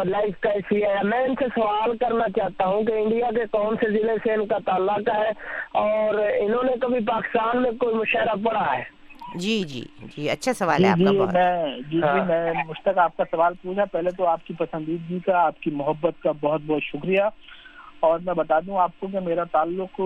[0.06, 3.90] لائف کیسی ہے۔ میں ان سے سوال کرنا چاہتا ہوں کہ انڈیا کے کون سے
[3.92, 5.30] ضلع سے ان کا تعلق ہے
[5.80, 8.82] اور انہوں نے کبھی پاکستان میں کوئی مشاعرہ پڑھا ہے؟
[9.36, 9.82] جی جی
[10.16, 13.54] جی اچھا سوال ہے آپ کا جی میں جی جی میں مشتق آپ کا سوال
[13.62, 17.24] پوچھا۔ پہلے تو آپ کی پسندیدگی کا آپ کی محبت کا بہت بہت شکریہ۔
[18.00, 20.02] اور میں بتا دوں آپ کو کہ میرا تعلق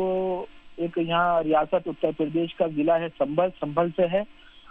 [0.77, 4.23] ایک یہاں ریاست اتر پردیش کا ضلع ہے، سنبھل سنبھل سے ہے۔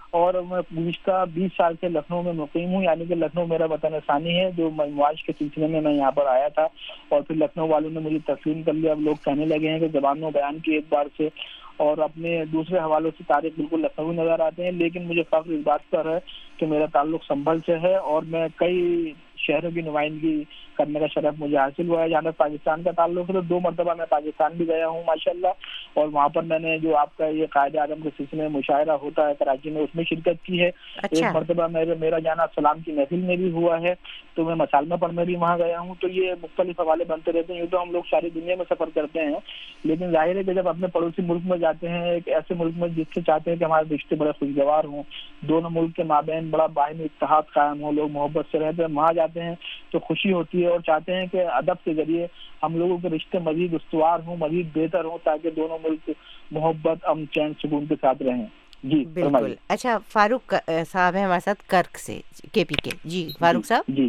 [0.06, 3.88] اور میں گزشتہ بیس سال سے لکھنؤ میں مقیم ہوں یعنی کہ لکھنؤ میرا وطن
[4.06, 6.66] ثانی ہے، جو معاش کے سلسلے میں میں یہاں پر آیا تھا۔
[7.08, 9.88] اور پھر لکھنؤ والوں نے مجھے تسلیم کر لیا۔ اب لوگ کہنے لگے ہیں کہ
[9.88, 11.28] زبان و بیان کی ایک بار سے۔
[11.76, 15.60] اور اپنے دوسرے حوالوں سے تاریخ بالکل لکھنؤ نظر آتے ہیں، لیکن مجھے فخر اس
[15.64, 16.18] بات پر ہے
[16.56, 20.44] کہ میرا تعلق سنبھل سے ہے۔ اور میں کئی شہروں کی نمائندگی
[20.78, 23.60] کرنے کا شرف مجھے حاصل ہوا ہے۔ جہاں تک پاکستان کا تعلق ہے تو دو
[23.60, 25.48] مرتبہ میں پاکستان بھی گیا ہوں ماشاء اللہ
[25.94, 28.90] اور وہاں پر میں نے جو آپ کا یہ قائد اعظم کے سلسلے میں مشاعرہ
[28.90, 32.44] ہوتا ہے کراچی میں اس میں شرکت کی ہے۔ ایک اچھا۔ مرتبہ میرے میرا جانا
[32.54, 33.94] سلام کی محفل میں بھی ہوا ہے
[34.34, 37.52] تو میں مسالمہ پر میں بھی وہاں گیا ہوں۔ تو یہ مختلف حوالے بنتے رہتے
[37.52, 39.40] ہیں یہ تو ہم لوگ ساری دنیا میں سفر کرتے ہیں۔
[39.84, 42.88] لیکن ظاہر ہے کہ جب اپنے پڑوسی ملک میں جاتے ہیں ایک ایسے ملک میں
[42.88, 45.02] جس سے چاہتے ہیں کہ ہمارے رشتے بڑے خوشگوار ہوں
[45.40, 49.12] دونوں ملک کے مابین بڑا باہمی اتحاد قائم ہو لوگ محبت سے رہتے ہیں وہاں
[49.12, 49.54] جاتے ہیں
[49.90, 52.26] تو خوشی ہوتی ہے۔ اور چاہتے ہیں کہ ادب کے ذریعے
[52.62, 56.10] ہم لوگوں کے رشتے مزید استوار ہوں مزید بہتر ہوں تاکہ دونوں ملک
[56.50, 58.46] محبت امن چین سکون کے ساتھ رہیں۔
[58.84, 60.54] جی بالکل۔ اچھا فاروق
[60.92, 62.20] صاحب ہیں ہمارے ساتھ کرک سے
[62.52, 64.08] کے پی کے۔ جی فاروق صاحب؟ جی۔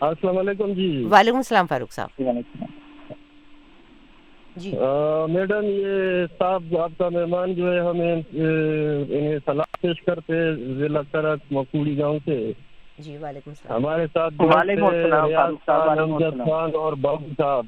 [0.00, 2.22] السلام علیکم جی۔ وعلیکم السلام فاروق صاحب۔
[4.56, 4.72] جی
[5.28, 10.34] میڈم یہ صاحب آپ کا مہمان جو ہے ہمیں انہیں صلاح پیش کرتے
[10.74, 12.52] ضلع کرک مکوڑی گاؤں سے۔
[12.98, 14.34] جی وعلیکم السلام۔ ہمارے ساتھ
[16.50, 17.66] خان اور بابو صاحب۔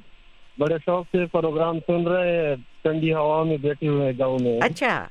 [0.58, 5.06] بڑے شوق سے پروگرام سن رہے ہیں ٹھنڈی ہوا میں بیٹھے ہوئے گاؤں میں۔ اچھا۔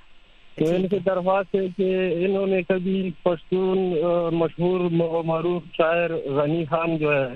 [0.55, 3.93] تو ان کی درخواست ہے کہ انہوں نے کبھی پشتون
[4.33, 4.79] مشہور
[5.25, 7.27] معروف شاعر غنی خان جو ہے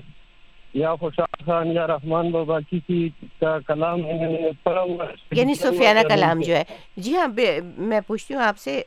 [0.73, 3.99] یا خوشحال خان یا رحمان بابا کسی کا کلام
[5.31, 6.63] یعنی صوفیانہ کلام جو ہے۔
[6.97, 7.27] جی ہاں
[7.77, 8.81] میں پوچھتی ہوں آپ سے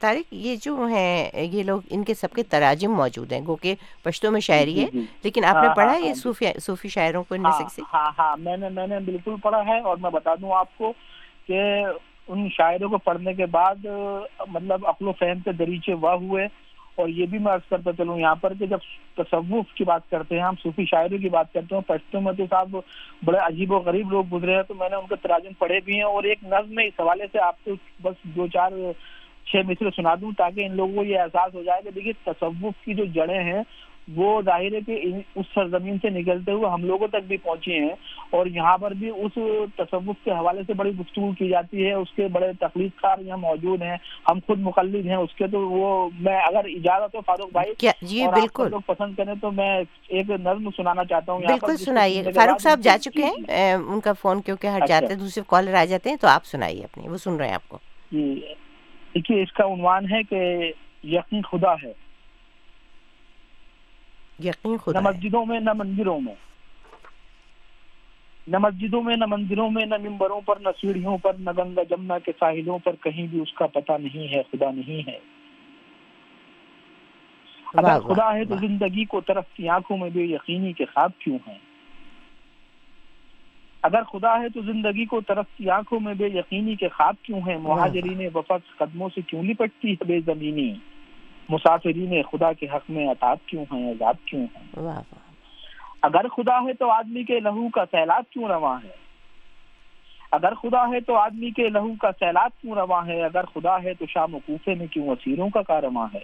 [0.00, 3.74] طارق یہ جو ہیں یہ لوگ ان کے سب کے تراجم موجود ہیں گو کہ
[4.02, 6.14] پشتوں میں شاعری جی، ہے جی،۔ لیکن آپ نے ہاں، پڑھا ہے ہاں، یہ
[6.58, 7.34] صوفی شاعروں کو
[7.92, 10.92] ہاں ہاں میں نے میں نے بالکل پڑھا ہے اور میں بتا دوں آپ کو
[11.46, 11.60] کہ
[12.28, 13.84] ان شاعروں کو پڑھنے کے بعد
[14.48, 16.46] مطلب عقل و فہم کے دریچے واہ ہوئے۔
[16.96, 18.78] اور یہ بھی میں عرض کرتا چلوں، یہاں پر کہ جب
[19.16, 22.44] تصوف کی بات کرتے ہیں، ہم صوفی شاعری کی بات کرتے ہیں پشتوں میں تو
[22.50, 22.76] صاحب
[23.24, 25.94] بڑے عجیب و غریب لوگ گزرے ہیں، تو میں نے ان کے تراجم پڑھے بھی
[25.94, 28.72] ہیں، اور ایک نظم میں اس حوالے سے آپ کو بس دو چار،
[29.46, 32.84] چھ مصر سنا دوں تاکہ ان لوگوں کو یہ احساس ہو جائے کہ دیکھیے، تصوف
[32.84, 33.62] کی جو جڑیں ہیں
[34.08, 35.00] وہ ظاہر ہے کہ
[35.34, 37.94] اس سرزمین سے نکلتے ہوئے ہم لوگوں تک بھی پہنچے ہیں
[38.30, 39.38] اور یہاں پر بھی اس
[39.76, 43.36] تصوف کے حوالے سے بڑی گفتگو کی جاتی ہے اس کے بڑے تخلیق کار یہاں
[43.36, 43.96] موجود ہیں
[44.30, 48.26] ہم خود مقلد ہیں اس کے تو وہ میں اگر اجازت ہو فاروق بھائی جی
[48.26, 52.80] بالکل۔ لوگ پسند کریں تو میں ایک نظم سنانا چاہتا ہوں۔ بالکل سنائیے۔ فاروق صاحب
[52.80, 56.16] جا چکے ہیں۔ ان کا فون کیونکہ ہٹ جاتے ہیں دوسرے کالر آ جاتے ہیں
[56.16, 57.78] تو آپ سنائیے اپنی وہ سن رہے ہیں آپ کو۔
[58.12, 58.40] جی
[59.14, 60.72] دیکھیے اس کا عنوان ہے کہ
[61.04, 62.05] یقین خدا ہے۔
[64.44, 66.34] یقین خدا نہ مسجدوں میں نہ مندروں میں۔
[68.48, 72.18] نہ مسجدوں میں نہ مندروں میں نہ ممبروں پر نہ سیڑھیوں پر نہ گنگا جمنا
[72.18, 75.18] کے ساحلوں پر کہیں بھی اس کا پتہ نہیں ہے خدا نہیں ہے۔
[77.74, 81.38] اگر خدا ہے تو زندگی کو طرف کی آنکھوں میں بے یقینی کے خواب کیوں
[81.48, 81.58] ہیں؟
[83.82, 87.40] اگر خدا ہے تو زندگی کو طرف کی آنکھوں میں بے یقینی کے خواب کیوں
[87.46, 90.74] ہیں؟ مہاجرین وفق قدموں سے کیوں لپٹتی ہے بے زمینی؟
[91.48, 94.92] مسافرین خدا کے حق میں اطاعت کیوں ہیں عذاب کیوں ہیں؟
[96.02, 98.90] اگر خدا ہے تو آدمی کے لہو کا سیلاب کیوں رواں ہے؟
[100.32, 103.94] اگر خدا ہے تو آدمی کے لہو کا سیلاب کیوں رواں ہے؟ اگر خدا ہے
[103.94, 106.20] تو شام و کوفے میں کیوں اسیروں کا کارواں ہے؟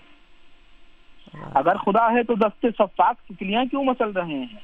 [1.55, 4.61] اگر خدا ہے تو دستے صفاق تتلیاں کیوں مسل رہے ہیں؟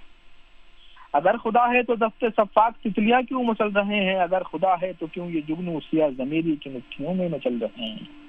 [1.12, 5.06] اگر خدا ہے تو دستے صفاق تتلیاں کیوں مسل رہے ہیں؟ اگر خدا ہے تو
[5.06, 8.27] کیوں یہ جگنو سیاہ زمیری کی مٹھیوں میں مچل رہے ہیں؟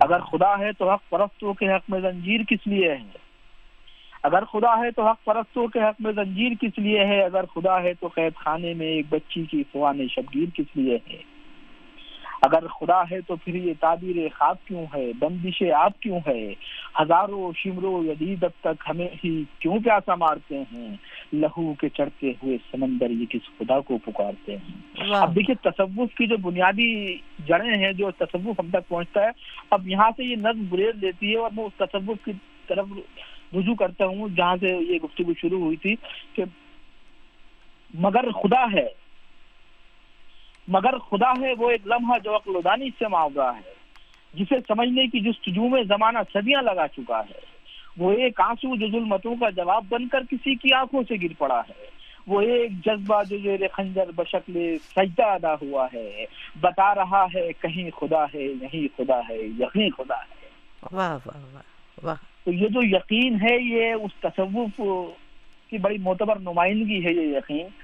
[0.00, 2.98] اگر خدا ہے تو حق پرستوں کے حق میں زنجیر کس لیے ہے؟
[4.22, 7.82] اگر خدا ہے تو حق پرستوں کے حق میں زنجیر کس لیے ہے؟ اگر خدا
[7.82, 11.31] ہے تو قید خانے میں ایک بچی کی فوان شبگیر کس لیے ہے؟
[12.42, 16.54] اگر خدا ہے تو پھر یہ تعبیر خواب کیوں ہے؟ بندش آپ کیوں ہے
[17.00, 20.88] ہزاروں شمرو یدید اب تک ہمیں ہی کیوں پیاسا مارتے ہیں؟
[21.32, 26.26] لہو کے چڑھتے ہوئے سمندر یہ کس خدا کو پکارتے ہیں؟ اب دیکھیے تصوف کی
[26.26, 26.92] جو بنیادی
[27.46, 29.30] جڑیں ہیں جو تصوف ہم تک پہنچتا ہے
[29.70, 32.32] اب یہاں سے یہ نظم بریز دیتی ہے اور میں اس تصوف کی
[32.66, 32.86] طرف
[33.56, 35.94] رجوع کرتا ہوں جہاں سے یہ گفتگو شروع ہوئی تھی
[36.34, 36.44] کہ
[37.94, 38.86] مگر خدا ہے
[40.68, 43.72] مگر خدا ہے وہ ایک لمحہ جو عقل دانی سے معاوضہ ہے
[44.34, 47.52] جسے سمجھنے کی جستجو میں زمانہ صدیاں لگا چکا ہے۔
[47.98, 51.60] وہ ایک آنسو جو ظلمتوں کا جواب بن کر کسی کی آنکھوں سے گر پڑا
[51.60, 51.86] ہے۔
[52.26, 56.24] وہ ایک جذبہ جو زیر خنجر بشکل سجدہ ادا ہوا ہے۔
[56.60, 60.48] بتا رہا ہے کہیں خدا ہے یہیں خدا ہے یہیں خدا ہے۔
[60.92, 61.62] واہ واہ واہ
[62.02, 64.80] واہ۔ تو یہ جو یقین ہے یہ اس تصوف
[65.70, 67.81] کی بڑی معتبر نمائندگی ہے یہ یقین۔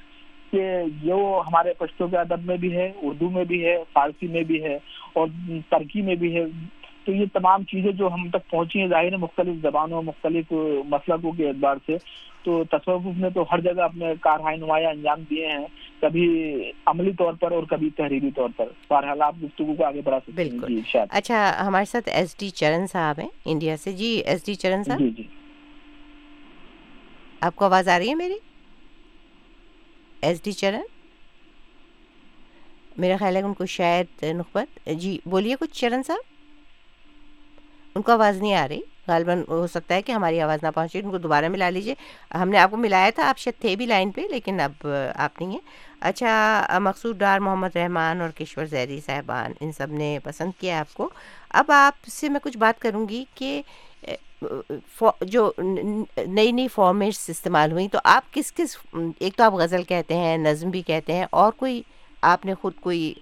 [0.50, 4.42] کہ جو ہمارے پشتوں کے ادب میں بھی ہے اردو میں بھی ہے فارسی میں
[4.42, 4.78] بھی ہے
[5.12, 5.28] اور
[5.68, 6.44] ترکی میں بھی ہے۔
[7.04, 10.52] تو یہ تمام چیزیں جو ہم تک پہنچی ہیں ظاہر مختلف زبانوں مختلف
[10.84, 11.96] مسلکوں کے اعتبار سے۔
[12.42, 15.66] تو تصوف نے تو ہر جگہ اپنے کارہائے نمایاں انجام دیے ہیں
[16.00, 16.26] کبھی
[16.86, 20.42] عملی طور پر اور کبھی تحریری طور پر۔ بہرحال آپ گفتگو کو آگے بڑھا سکتے
[20.42, 20.80] ہیں بالکل۔
[21.10, 24.98] اچھا ہمارے ساتھ ایس ڈی چرن صاحب ہیں انڈیا سے۔ جی ایس ڈی چرن صاحب؟
[24.98, 25.22] جی جی۔
[27.40, 28.34] آپ کو آواز آ رہی ہے میری؟
[30.20, 30.80] ایس ڈی چرن
[32.96, 36.18] میرا خیال ہے ان کو شاید نخبت جی بولیے کچھ چرن صاحب؟
[37.94, 41.00] ان کو آواز نہیں آ رہی۔ غالباً ہو سکتا ہے کہ ہماری آواز نہ پہنچے۔
[41.00, 41.94] ان کو دوبارہ ملا لیجیے
[42.34, 45.40] ہم نے آپ کو ملایا تھا، آپ شاید تھے بھی لائن پہ، لیکن اب آپ
[45.40, 45.60] نہیں ہیں۔
[46.00, 50.94] اچھا مقصود ڈار محمد رحمان اور کشور زیری صاحبان، ان سب نے پسند کیا آپ
[50.94, 51.10] کو۔
[51.50, 53.62] اب آپ سے میں کچھ بات کروں گی کہ
[55.22, 60.16] جو نئی نئی فارمیٹس استعمال ہوئیں تو آپ کس کس ایک تو آپ غزل کہتے
[60.16, 61.80] ہیں، نظم بھی کہتے ہیں، اور کوئی
[62.22, 63.12] آپ نے خود کوئی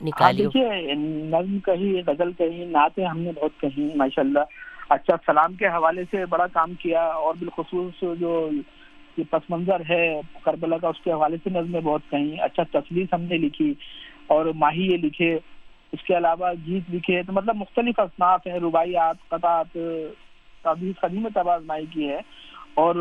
[0.00, 5.54] نکالی دیکھیے، نظم کہی، غزل کہی، نعتیں ہم نے بہت کہیں ماشاء اللہ اچھا سلام
[5.54, 8.48] کے حوالے سے بڑا کام کیا، اور بالخصوص جو
[9.16, 10.04] یہ پس منظر ہے
[10.44, 13.72] کربلا کا، اس کے حوالے سے نظمیں بہت کہیں۔ اچھا تصویر ہم نے لکھی،
[14.26, 15.36] اور ماہی یہ لکھے۔
[15.92, 19.76] اس کے علاوہ گیت لکھے تو مطلب مختلف اصناف ہیں رباعیات قطعات
[20.62, 22.20] تبھی قدیم تبازمائی کی ہے
[22.74, 22.94] اور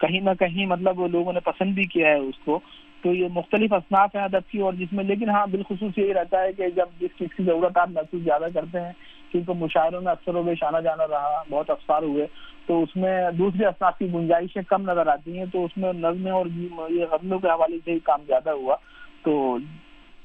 [0.00, 2.60] کہیں نہ کہیں مطلب لوگوں نے پسند بھی کیا ہے اس کو۔
[3.02, 6.42] تو یہ مختلف اصناف ہیں ادب کی اور جس میں، لیکن ہاں بالخصوص یہی رہتا
[6.42, 8.92] ہے کہ جب جس چیز کی ضرورت آپ محسوس زیادہ کرتے ہیں،
[9.32, 12.26] کیونکہ مشاعروں میں اکثر و بیش آنا جانا رہا، بہت افسار ہوئے،
[12.66, 16.32] تو اس میں دوسری اصناف کی گنجائشیں کم نظر آتی ہیں۔ تو اس میں نظمیں
[16.32, 16.46] اور
[16.90, 18.76] یہ غزلوں کے حوالے سے ہی کام زیادہ ہوا۔
[19.22, 19.58] تو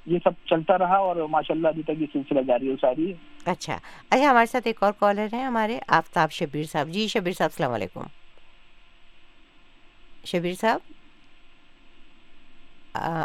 [0.05, 3.15] یہ سب چلتا رہا اور ماشاء اللہ ابھی تک یہ سلسلہ جاری ہو ساری ہے۔
[3.45, 3.77] اچھا۔
[4.09, 7.71] اچھا ہمارے ساتھ ایک اور کالر ہیں ہمارے آفتاب شبیر صاحب۔ جی شبیر صاحب السلام
[7.71, 8.01] علیکم۔
[10.25, 10.79] شبیر صاحب؟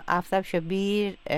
[0.07, 1.29] آفتاب شبیر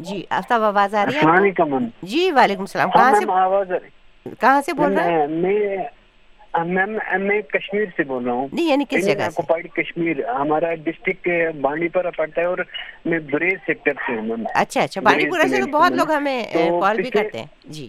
[0.00, 4.62] جی آفتاب آواز آ رہی ہے؟ جی وعلیکم السلام۔ ہاں کہاں سے آ رہی۔ کہاں
[4.62, 5.26] سے بول رہے ہیں؟
[6.58, 11.28] میم میں کشمیر سے بول رہا ہوں۔ نہیں یعنی کس جگہ سے؟ کشمیر۔ ہمارا ڈسٹرکٹ
[11.60, 12.58] بانڈی پورہ پڑتا ہے اور
[13.04, 16.44] میں بریز سیکٹر سے ہوں میم۔ اچھا اچھا بانڈی پورہ سے تو بہت لوگ ہمیں
[16.80, 17.88] کال بھی کرتے ہیں۔ جی۔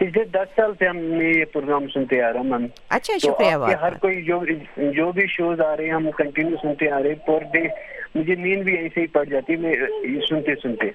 [0.00, 3.94] پچھلے دس سال سے ہم یہ پروگرام سنتے آ رہے ہیں میم۔ اچھا شکریہ ہر
[3.94, 4.40] کوئی جو
[4.76, 7.60] جو بھی شوز آ رہے ہیں ہم کنٹینیو سنتے آ رہے ہیں۔ پر ڈے
[8.14, 9.74] مجھے نیند بھی ایسے ہی پڑ جاتی ہے میں
[10.28, 10.86] سنتے سنتے۔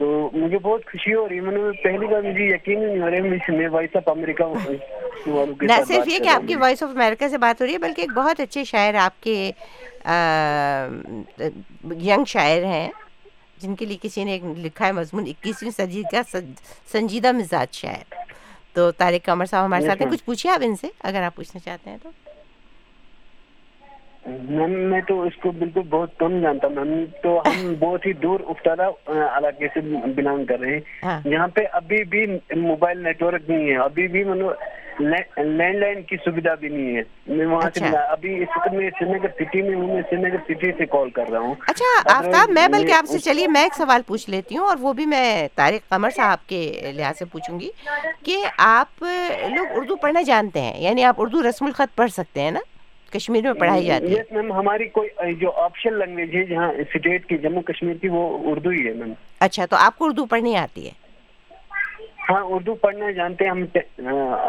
[0.00, 3.00] تو مجھے بہت خوشی ہو رہی ہے۔ میں نے پہلی بار مجھے یقین ہی نہیں
[3.00, 4.44] ہو رہا ہے۔ وائس آف امریکہ
[5.62, 8.00] نہ صرف یہ کہ آپ کی۔ وائس آف امریکہ سے بات ہو رہی ہے بلکہ
[8.00, 9.52] ایک بہت اچھے شاعر آپ کے
[12.02, 12.90] ینگ شاعر ہیں
[13.58, 16.22] جن کے لیے کسی نے ایک لکھا ہے مضمون اکیسویں صدی کا
[16.92, 18.14] سنجیدہ مزاج شاعر۔
[18.72, 20.16] تو طارق قمر صاحب ہمارے ساتھ ہیں۔ ma'am.
[20.16, 22.10] کچھ پوچھیے آپ ان سے اگر آپ پوچھنا چاہتے ہیں تو۔
[24.26, 28.12] میم میں تو اس کو بالکل بہت کم جانتا ہوں۔ میم تو ہم بہت ہی
[28.12, 28.90] دور افتادہ
[29.36, 29.80] علاقے سے
[30.14, 34.08] بلانگ کر رہے ہاں۔ ہیں جہاں پہ ابھی بھی موبائل نیٹ ورک نہیں ہے۔ ابھی
[34.08, 34.52] بھی مطلب
[35.38, 38.90] لینڈ لائن کی سویدھا بھی نہیں ہے۔ میں وہاں سے اچھا۔ ابھی اس وقت میں
[38.98, 42.16] سری نگر سٹی میں ہوں میں سری نگر سٹی سے کال کر رہا ہوں۔ اچھا
[42.16, 45.06] آفتاب میں بلکہ آپ سے چلیے میں ایک سوال پوچھ لیتی ہوں اور وہ بھی
[45.06, 46.60] میں طارق قمر صاحب کے
[46.94, 47.70] لحاظ سے پوچھوں گی
[48.24, 49.04] کہ آپ
[49.48, 52.60] لوگ اردو پڑھنا جانتے ہیں یعنی آپ اردو رسم الخط پڑھ سکتے ہیں نا؟
[53.12, 57.26] کشمیر میں پڑھائی جاتی ہے؟ یس میم ہماری کوئی جو آپشنل لینگویج ہے جہاں اسٹیٹ
[57.26, 60.56] کی جموں کشمیر کی وہ اردو ہی ہے میم اچھا تو آپ کو اردو پڑھنی
[60.56, 60.98] آتی ہے؟
[62.30, 63.62] ہاں اردو پڑھنا جانتے ہیں ہم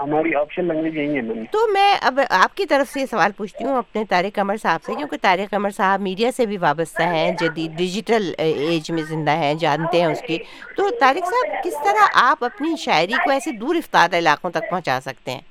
[0.02, 3.32] ہماری آپشنل لینگویج یہی ہے میم تو میں اب آپ کی طرف سے یہ سوال
[3.38, 7.04] پوچھتی ہوں اپنے طارق قمر صاحب سے کیونکہ طارق قمر صاحب میڈیا سے بھی وابستہ
[7.04, 10.38] ہیں جدید ڈیجیٹل ایج میں زندہ ہیں جانتے ہیں اس کی۔
[10.78, 15.00] تو طارق صاحب کس طرح آپ اپنی شاعری کو ایسے دور افتادہ علاقوں تک پہنچا
[15.06, 15.41] سکتے ہیں؟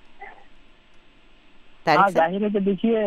[2.09, 3.05] ظاہر ہے کہ دیکھیے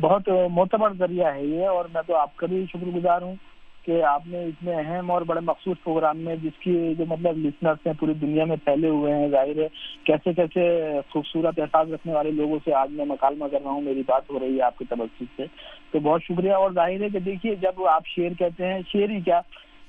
[0.00, 3.34] بہت معتبر ذریعہ ہے یہ اور میں تو آپ کا بھی شکر گزار ہوں
[3.86, 7.86] کہ آپ نے اتنے اہم اور بڑے مخصوص پروگرام میں جس کی جو مطلب لسنرس
[7.86, 9.66] ہیں پوری دنیا میں پھیلے ہوئے ہیں ظاہر ہے
[10.04, 10.64] کیسے کیسے
[11.10, 14.40] خوبصورت احساس رکھنے والے لوگوں سے آج میں مکالمہ کر رہا ہوں میری بات ہو
[14.40, 15.46] رہی ہے آپ کے تبصر سے۔
[15.92, 19.20] تو بہت شکریہ اور ظاہر ہے کہ دیکھیے جب آپ شعر کہتے ہیں شعر ہی
[19.20, 19.40] کیا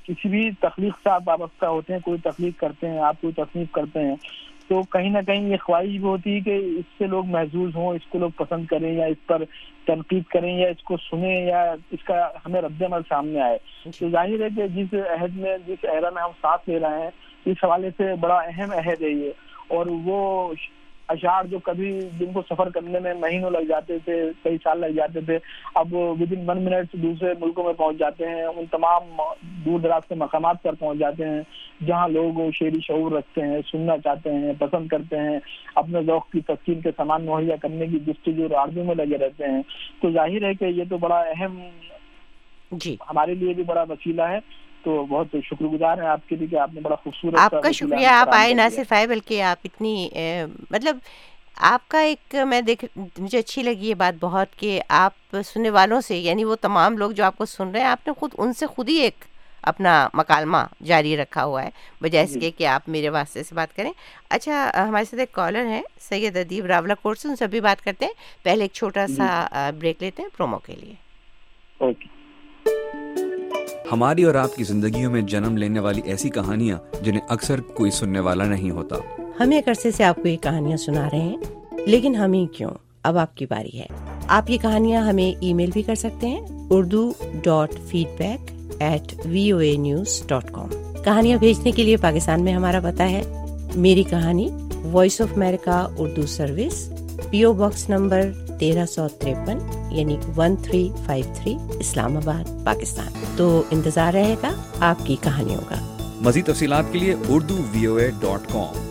[0.05, 3.71] کسی بھی تخلیق سے آپ وابستہ ہوتے ہیں کوئی تخلیق کرتے ہیں آپ کوئی تصنیف
[3.71, 4.15] کرتے ہیں
[4.67, 7.87] تو کہیں نہ کہیں یہ خواہش بھی ہوتی ہے کہ اس سے لوگ محظوظ ہوں،
[7.87, 9.43] اس کو لوگ پسند کریں یا اس پر
[9.85, 13.57] تنقید کریں یا اس کو سنیں یا اس کا ہمیں رد عمل سامنے آئے۔
[13.99, 17.09] تو ظاہر ہے کہ جس عہد میں، جس عہدہ میں ہم ساتھ لے رہے ہیں،
[17.45, 19.31] اس حوالے سے بڑا اہم عہد ہے یہ۔
[19.67, 20.53] اور وہ
[21.09, 24.95] اشعار جو کبھی جن کو سفر کرنے میں مہینوں لگ جاتے تھے کئی سال لگ
[24.95, 25.37] جاتے تھے
[25.75, 29.21] اب ود ان ون منٹ دوسرے ملکوں میں پہنچ جاتے ہیں ان تمام
[29.65, 31.41] دور دراز کے مقامات پر پہنچ جاتے ہیں
[31.85, 35.39] جہاں لوگ شعری شعور رکھتے ہیں سننا چاہتے ہیں پسند کرتے ہیں
[35.75, 39.61] اپنے ذوق کی تسکین کے سامان مہیا کرنے کی جستجو آرزو میں لگے رہتے ہیں۔
[40.01, 41.59] تو ظاہر ہے کہ یہ تو بڑا اہم
[42.71, 44.39] جی۔ ہمارے لیے بھی بڑا وسیلہ ہے۔
[44.83, 47.71] تو بہت شکر گزار ہیں آپ کے لیے کہ آپ نے بڑا خوبصورت آپ کا
[47.71, 50.09] شکریہ آپ آئے نہ۔ صرف آئے بلکہ آپ اتنی
[50.71, 50.97] مطلب
[51.55, 52.85] آپ کا ایک میں دیکھ
[53.17, 57.11] مجھے اچھی لگی یہ بات بہت کہ آپ سننے والوں سے یعنی وہ تمام لوگ
[57.11, 59.25] جو آپ کو سن رہے ہیں آپ نے خود ان سے خود ہی ایک
[59.61, 61.69] اپنا مکالمہ جاری رکھا ہوا ہے
[62.01, 63.91] بجائے اس کے کہ آپ میرے واسطے سے بات کریں۔
[64.29, 67.83] اچھا ہمارے ساتھ ایک کالر ہیں سید ادیب راولہ کوٹ سے ان سے بھی بات
[67.83, 68.13] کرتے ہیں۔
[68.43, 70.93] پہلے ایک چھوٹا سا بریک لیتے ہیں پرومو کے لیے۔
[71.77, 72.16] اوکے۔
[73.91, 78.19] ہماری اور آپ کی زندگیوں میں جنم لینے والی ایسی کہانیاں جنہیں اکثر کوئی سننے
[78.19, 78.95] والا نہیں ہوتا۔
[79.39, 81.37] ہم ایک عرصے سے آپ کو یہ کہانیاں سنا رہے ہیں،
[81.85, 82.71] لیکن ہم ہی کیوں؟
[83.03, 83.85] اب آپ کی باری ہے۔
[84.27, 87.73] آپ یہ کہانیاں ہمیں ای میل بھی کر سکتے ہیں، Urdu dot
[88.17, 90.69] feedback at V O A news dot com
[91.03, 93.23] کہانیاں بھیجنے کے لیے پاکستان میں ہمارا پتہ ہے۔
[93.75, 94.49] میری کہانی
[94.83, 96.89] voice of America Urdu service.
[97.31, 98.21] P O box number
[98.59, 99.57] تیرہ سو تریپن
[99.91, 101.55] یعنی one three five three
[102.17, 105.75] Islamabad Pakistan تو انتظار رہے گا آپ کی کہانیوں کا
[106.21, 108.85] مزید تفصیلات کے لیے اردو وی او اے ڈاٹ کام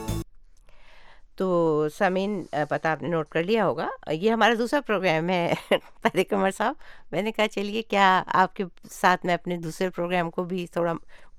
[1.37, 5.55] تو سامعین پتہ آپ نے نوٹ کر لیا ہوگا یہ ہمارا دوسرا پروگرام ہے
[6.03, 6.75] طارق عمر صاحب
[7.13, 10.93] میں نے کہا چلیے کیا آپ کے ساتھ میں اپنے دوسرے پروگرام کو بھی تھوڑا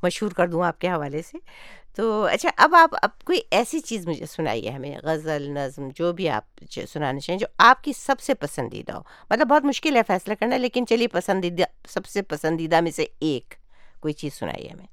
[0.03, 1.37] مشہور کر دوں آپ کے حوالے سے۔
[1.95, 6.29] تو اچھا اب آپ، اب کوئی ایسی چیز مجھے سنائیے ہمیں، غزل، نظم، جو بھی
[6.29, 10.33] آپ سنانا چاہیں، جو آپ کی سب سے پسندیدہ ہو۔ مطلب بہت مشکل ہے فیصلہ
[10.33, 13.53] کرنا، لیکن چلیے پسندیدہ، سب سے پسندیدہ میں سے ایک
[13.99, 14.87] کوئی چیز سنائیے ہمیں۔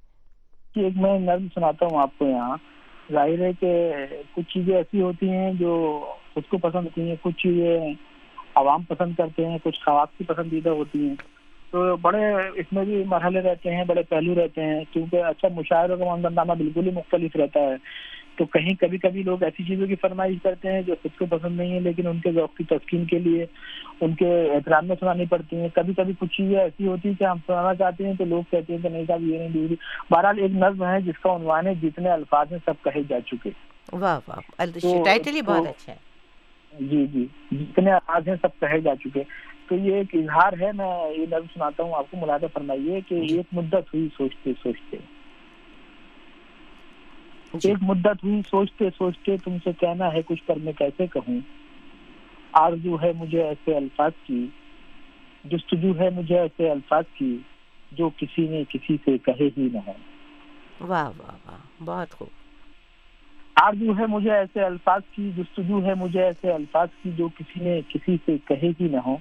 [0.76, 2.56] ایک میں نظم سناتا ہوں آپ کو یہاں۔
[3.12, 3.92] ظاہر ہے کہ
[4.34, 7.94] کچھ چیزیں ایسی ہوتی ہیں جو خود کو پسند ہوتی ہیں، کچھ چیزیں
[8.54, 11.14] عوام پسند کرتے ہیں، کچھ خواص کی پسندیدہ ہوتی ہیں۔
[11.74, 15.96] تو بڑے اس میں بھی مرحلے رہتے ہیں بڑے پہلو رہتے ہیں۔ کیونکہ اچھا مشاعروں
[15.96, 17.76] کا منظر نامہ بالکل ہی مختلف رہتا ہے۔
[18.36, 21.56] تو کہیں کبھی کبھی لوگ ایسی چیزوں کی فرمائش کرتے ہیں جو خود کو پسند
[21.56, 23.46] نہیں ہے لیکن ان کے ذوق کی تسکین کے لیے
[24.00, 27.24] ان کے احترام میں سنانی پڑتی ہیں۔ کبھی کبھی کچھ چیزیں ایسی ہوتی ہیں کہ
[27.24, 29.76] ہم سنانا چاہتے ہیں تو لوگ کہتے ہیں کہ نہیں صاحب یہ نہیں دوسری
[30.10, 33.50] بہرحال ایک نظم ہے جس کا عنوان ہے جتنے الفاظ ہیں سب کہے جا چکے۔
[33.92, 34.64] واہ واہ۔
[35.04, 35.98] ٹائٹل ہی بہت اچھا ہے۔
[36.80, 39.22] جی جی۔ جتنے الفاظ ہیں سب کہے جا چکے۔
[39.68, 43.14] تو یہ ایک اظہار ہے میں یہ نظم سناتا ہوں آپ کو ملاقہ فرمائیے کہ
[43.14, 44.96] ایک مدت ہوئی سوچتے سوچتے۔
[47.54, 51.40] ایک مدت ہوئی سوچتے سوچتے تم سے کہنا ہے کچھ پر میں کیسے کہوں؟
[52.52, 54.46] آرزو ہے مجھے ایسے الفاظ کی
[55.44, 57.36] جستجو ہے مجھے ایسے الفاظ کی
[57.92, 59.92] جو کسی نے کسی سے کہے ہی نہ ہے
[60.80, 62.28] واہ واہ واہ بہت خوب۔
[63.62, 67.80] آرزو ہے مجھے ایسے الفاظ کی جستجو ہے مجھے ایسے الفاظ کی جو کسی نے
[67.88, 69.16] کسی سے کہے ہی نہ ہو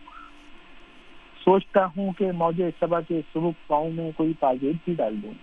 [1.46, 5.34] سوچتا ہوں کہ موجے سبا کے سبک پاؤں میں کوئی پاگیب بھی ڈال دوں۔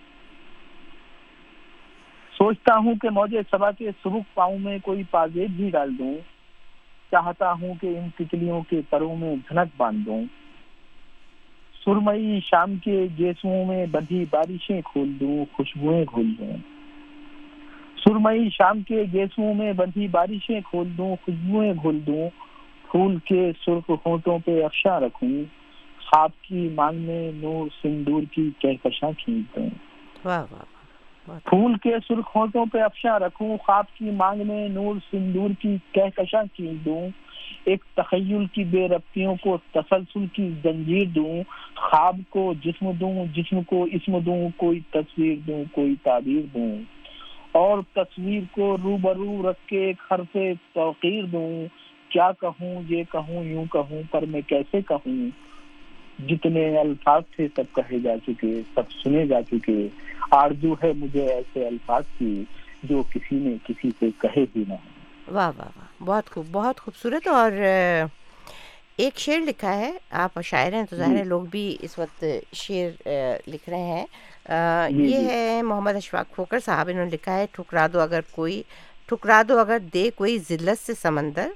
[2.38, 6.14] سوچتا ہوں کہ موجے سبا کے سبک پاؤں میں کوئی پاگیب بھی ڈال دوں۔
[7.10, 10.24] چاہتا ہوں کہ ان تتلیوں کے پروں میں دھنک باندھ دوں۔
[11.84, 16.56] سرمئی شام کے گیسوں میں بندھی بارشیں کھول دوں، خوشبوئیں کھول دوں۔
[18.04, 22.30] سرمئی شام کے گیسوں میں بندھی بارشیں کھول دوں، خوشبوئیں گھول دوں۔
[22.90, 25.59] پھول کے سرخ ہونٹوں پہ افشاں رکھوں۔
[26.10, 29.68] خواب کی مانگ میں نور سندور کی کہکشاں کھینچ دوں
[31.44, 36.42] پھول کے سرخ ہونٹوں پہ افشاں رکھوں خواب کی مانگ میں نور سندور کی کہکشاں
[36.56, 37.08] کھینچ دوں۔
[37.64, 41.42] ایک تخیل کی بے ربتیوں کو تسلسل کی زنجیر دوں۔
[41.76, 46.76] خواب کو جسم دوں جسم کو اسم دوں کوئی تصویر دوں کوئی تعبیر دوں۔
[47.52, 50.36] اور تصویر کو رو برو رکھ کے ایک حرف
[50.72, 51.66] توقیر دوں۔
[52.08, 55.49] کیا کہوں یہ کہوں یوں کہوں پر میں کیسے کہوں؟
[56.28, 59.76] جتنے الفاظ تھے سب کہے جا چکے سب سنے جا چکے۔
[60.30, 62.42] آرزو ہے مجھے ایسے الفاظ کی
[62.82, 64.74] جو کسی نے کسی سے کہے ہی نہ
[65.32, 67.50] واہ واہ واہ بہت خوب بہت خوبصورت۔ اور
[68.96, 69.90] ایک شعر لکھا ہے
[70.22, 73.08] آپ شاعر ہیں تو ظاہر ہے لوگ بھی اس وقت شعر
[73.46, 74.06] لکھ رہے ہیں۔
[74.90, 78.62] یہ ہے محمد اشفاق کھوکر صاحب انہوں نے لکھا ہے ٹھکرا دو اگر کوئی
[79.08, 81.48] ٹھکرا دو اگر دے کوئی ذلت سے سمندر۔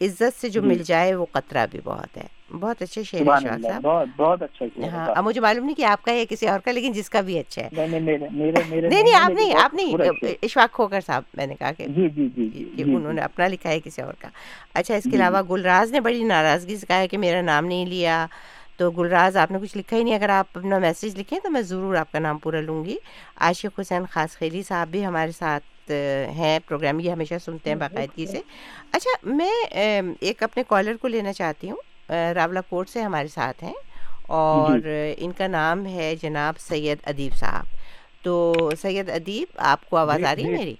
[0.00, 2.26] عزت سے جو مل جائے وہ قطرہ بھی بہت ہے۔
[2.60, 6.12] بہت اچھے شعر اشفاق صاحب۔ بہت اچھا ہاں اب مجھے معلوم نہیں کہ آپ کا
[6.12, 9.74] ہے کسی اور کا لیکن جس کا بھی اچھا ہے۔ نہیں نہیں آپ نہیں آپ
[9.74, 9.94] نہیں
[10.42, 11.86] اشفاق کھوکر صاحب میں نے کہا کہ
[12.76, 14.28] انہوں نے اپنا لکھا ہے کسی اور کا۔
[14.74, 17.86] اچھا اس کے علاوہ گلراز نے بڑی ناراضگی سے کہا ہے کہ میرا نام نہیں
[17.86, 18.26] لیا۔
[18.76, 21.62] تو گلراز آپ نے کچھ لکھا ہی نہیں۔ اگر آپ اپنا میسیج لکھیں تو میں
[21.62, 22.96] ضرور آپ کا نام پورا لوں گی۔
[23.36, 25.79] عاشق حسین خاص خیلی صاحب بھی ہمارے ساتھ
[26.34, 28.40] ہیں پروگرام یہ ہمیشہ سنتے ہیں باقاعدگی سے۔
[28.92, 29.52] اچھا میں
[30.20, 31.76] ایک اپنے کالر کو لینا چاہتی ہوں۔
[32.34, 33.74] راولا کوٹ سے ہمارے ساتھ ہیں
[34.22, 37.64] اور ان کا نام ہے جناب سید ادیب صاحب۔
[38.22, 40.74] تو سید ادیب آپ کو آواز آ رہی ہے میری؟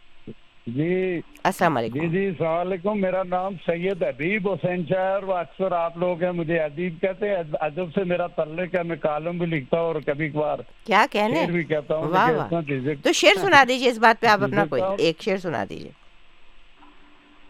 [0.75, 5.73] جی۔ السلام علیکم۔ جی جی السلام علیکم۔ میرا نام سید ادیب حسین شہر و اکثر
[5.73, 9.47] آپ لوگ ہیں مجھے ادیب کہتے ہیں۔ ادب سے میرا تعلق ہے میں کالم بھی
[9.47, 12.61] لکھتا ہوں اور کبھی کبھار کیا کہنے؟ بھی کہتا ہوں۔ واہ واہ۔
[13.05, 15.91] تو شعر سنا دیجیے اس بات پہ آپ اپنا کوئی ایک شعر سنا دیجیے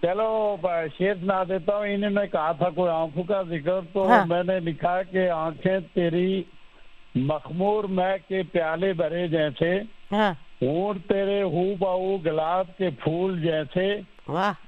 [0.03, 0.57] چلو
[0.99, 4.59] شعر سنا دیتا ہوں۔ انہیں میں کہا تھا کوئی آنکھوں کا ذکر تو میں نے
[4.61, 6.43] لکھا کہ آنکھیں تیری
[7.15, 9.79] مخمور میں کے پیالے بھرے جیسے۔
[10.61, 14.01] اونٹ تیرے ہو باؤ گلاب کے پھول جیسے۔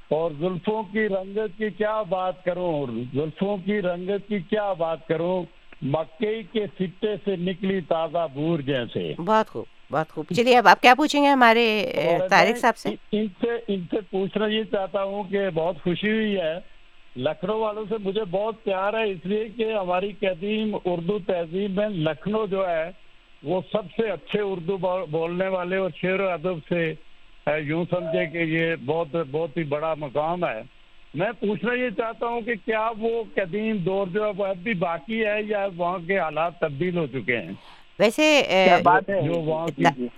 [0.09, 5.43] اور زلفوں کی رنگت کی کیا بات کروں؟ زلفوں کی رنگت کی کیا بات کروں؟
[5.83, 10.83] مکئی کے سٹے سے نکلی تازہ بور جیسے۔ بہت خوب بہت خوب۔ چلیے اب آپ
[10.83, 11.93] کیا پوچھیں گے ہمارے
[12.31, 16.37] طارق صاحب سے؟ ان سے ان سے پوچھنا یہ چاہتا ہوں کہ بہت خوشی ہوئی
[16.37, 16.55] ہے۔
[17.17, 21.89] لکھنؤ والوں سے مجھے بہت پیار ہے اس لیے کہ ہماری قدیم اردو تہذیب میں
[21.89, 22.91] لکھنؤ جو ہے
[23.43, 24.77] وہ سب سے اچھے اردو
[25.11, 26.95] بولنے والے اور شعر و ادب سے
[27.63, 30.63] یوں سمجھے کہ یہ بہت بہت ہی بڑا مقام ہے۔
[31.15, 34.75] میں پوچھنا یہ چاہتا ہوں کہ کیا وہ قدیم دور جو ہے وہ اب بھی
[34.75, 37.53] باقی ہے یا وہاں کے حالات تبدیل ہو چکے ہیں؟
[37.99, 38.43] ویسے
[38.83, 39.21] بات ہے؟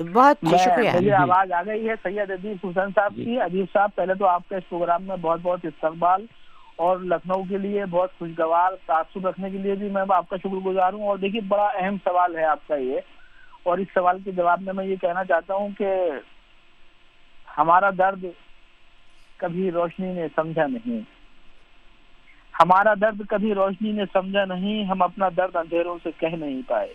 [0.05, 4.15] بہت شکریہ۔ مجھے آواز آ گئی ہے سید ادیب حسین صاحب کی۔ ادیب صاحب پہلے
[4.15, 6.27] تو آپ کے اس پروگرام میں بہت بہت استقبال
[6.77, 10.49] اور لکھنؤ کے لیے بہت خوشگوار تعصب رکھنے کے لیے بھی میں آپ کا شکر
[10.49, 12.97] گزار ہوں۔ اور دیکھیے بڑا اہم سوال ہے آپ کا یہ
[13.65, 15.87] اور اس سوال کے جواب میں میں یہ کہنا چاہتا ہوں کہ
[17.59, 18.25] ہمارا درد
[19.37, 21.01] کبھی روشنی نے سمجھا نہیں۔
[22.61, 26.95] ہمارا درد کبھی روشنی نے سمجھا نہیں، ہم اپنا درد اندھیروں سے کہہ نہیں پائے۔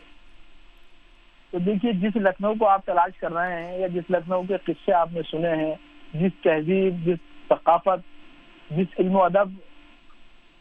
[1.51, 4.93] تو دیکھیے، جس لکھنؤ کو آپ تلاش کر رہے ہیں یا جس لکھنؤ کے قصے
[4.93, 5.75] آپ نے سنے ہیں،
[6.13, 7.17] جس تہذیب، جس
[7.49, 7.99] ثقافت،
[8.71, 9.49] جس علم و ادب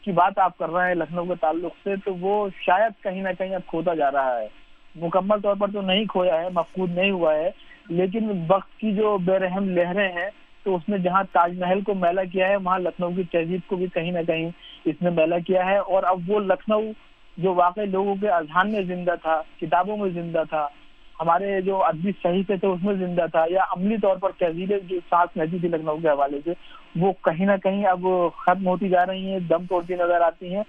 [0.01, 3.29] کی بات آپ کر رہے ہیں لکھنؤ کے تعلق سے، تو وہ شاید کہیں نہ
[3.37, 4.47] کہیں اب کھوتا جا رہا ہے۔
[4.95, 7.49] مکمل طور پر تو نہیں کھویا ہے، مفقود نہیں ہوا ہے،
[7.89, 10.29] لیکن وقت کی جو بے رحم لہریں ہیں،
[10.63, 13.75] تو اس نے جہاں تاج محل کو میلا کیا ہے، وہاں لکھنؤ کی تہذیب کو
[13.75, 14.49] بھی کہیں نہ کہیں
[14.85, 16.81] اس نے میلا کیا ہے۔ اور اب وہ لکھنؤ
[17.37, 20.67] جو واقعی لوگوں کے اذہان میں زندہ تھا، کتابوں میں زندہ تھا،
[21.19, 24.99] ہمارے جو ادبی صحیفے تھے، اس میں زندہ تھا، یا عملی طور پر تہذیبیں جو
[25.09, 26.53] سانس رہتی تھی لکھنؤ کے حوالے سے،
[26.95, 28.05] وہ کہیں نہ کہیں اب
[28.37, 30.63] ختم ہوتی جا رہی ہیں، دم توڑتی نظر آتی ہیں۔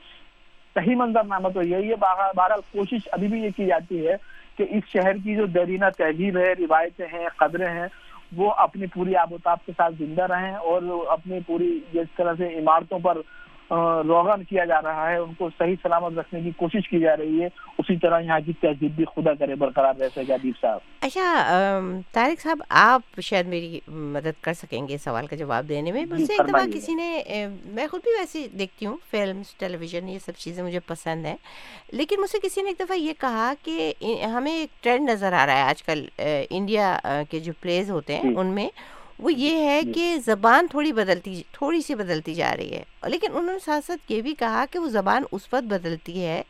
[0.76, 4.16] صحیح منظر نامہ تو یہی ہے بہرحال کوشش ابھی بھی یہ کی جاتی ہے
[4.56, 7.86] کہ اس شہر کی جو دیرینہ تہذیب ہے، روایتیں ہیں، قدریں ہیں،
[8.36, 12.34] وہ اپنی پوری آب و تاب کے ساتھ زندہ رہیں اور اپنی پوری جس طرح
[12.38, 13.20] سے عمارتوں پر
[13.70, 17.42] روغن کیا جا رہا ہے ان کو صحیح سلامت رکھنے کی کوشش کی جا رہی
[17.42, 17.48] ہے
[17.78, 21.80] اسی طرح یہاں کی تہذیب بھی خدا کرے برقرار رہ سکے ادیب صاحب۔ اچھا
[22.12, 26.22] طارق صاحب آپ شاید میری مدد کر سکیں گے سوال کا جواب دینے میں؟ مجھ
[26.22, 30.18] سے ایک دفعہ کسی نے میں خود بھی ویسے دیکھتی ہوں فلمس ٹیلی ویژن یہ
[30.18, 31.36] سب چیزیں مجھے پسند ہیں
[31.92, 33.92] لیکن مجھ سے کسی نے ایک دفعہ یہ کہا کہ
[34.34, 36.04] ہمیں ایک ٹرینڈ نظر آ رہا ہے آج کل
[36.50, 36.98] انڈیا
[37.30, 38.68] کے جو پلیز ہوتے ہیں ان میں
[39.22, 43.52] وہ یہ ہے کہ زبان تھوڑی بدلتی تھوڑی سی بدلتی جا رہی ہے۔ لیکن انہوں
[43.52, 46.42] نے ساتھ ساتھ یہ بھی کہا کہ وہ زبان اس وقت بدلتی ہے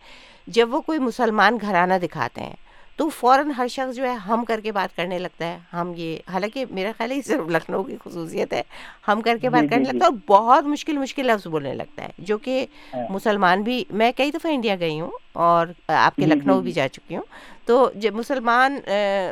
[0.47, 2.55] جب وہ کوئی مسلمان گھرانہ دکھاتے ہیں۔
[3.01, 6.19] تو فوراً ہر شخص جو ہے ہم کر کے بات کرنے لگتا ہے۔ ہم یہ
[6.29, 8.63] حالانکہ میرا خیال ہے صرف لکھنؤ کی خصوصیت ہے۔
[9.09, 12.09] ہم کر کے بات کرنے لگتا ہے اور بہت مشکل مشکل لفظ بولنے لگتا ہے۔
[12.19, 12.67] جو کہ
[13.11, 17.17] مسلمان بھی میں کئی دفعہ انڈیا گئی ہوں اور آپ کے لکھنؤ بھی جا چکی
[17.17, 17.23] ہوں۔
[17.65, 18.79] تو جب مسلمان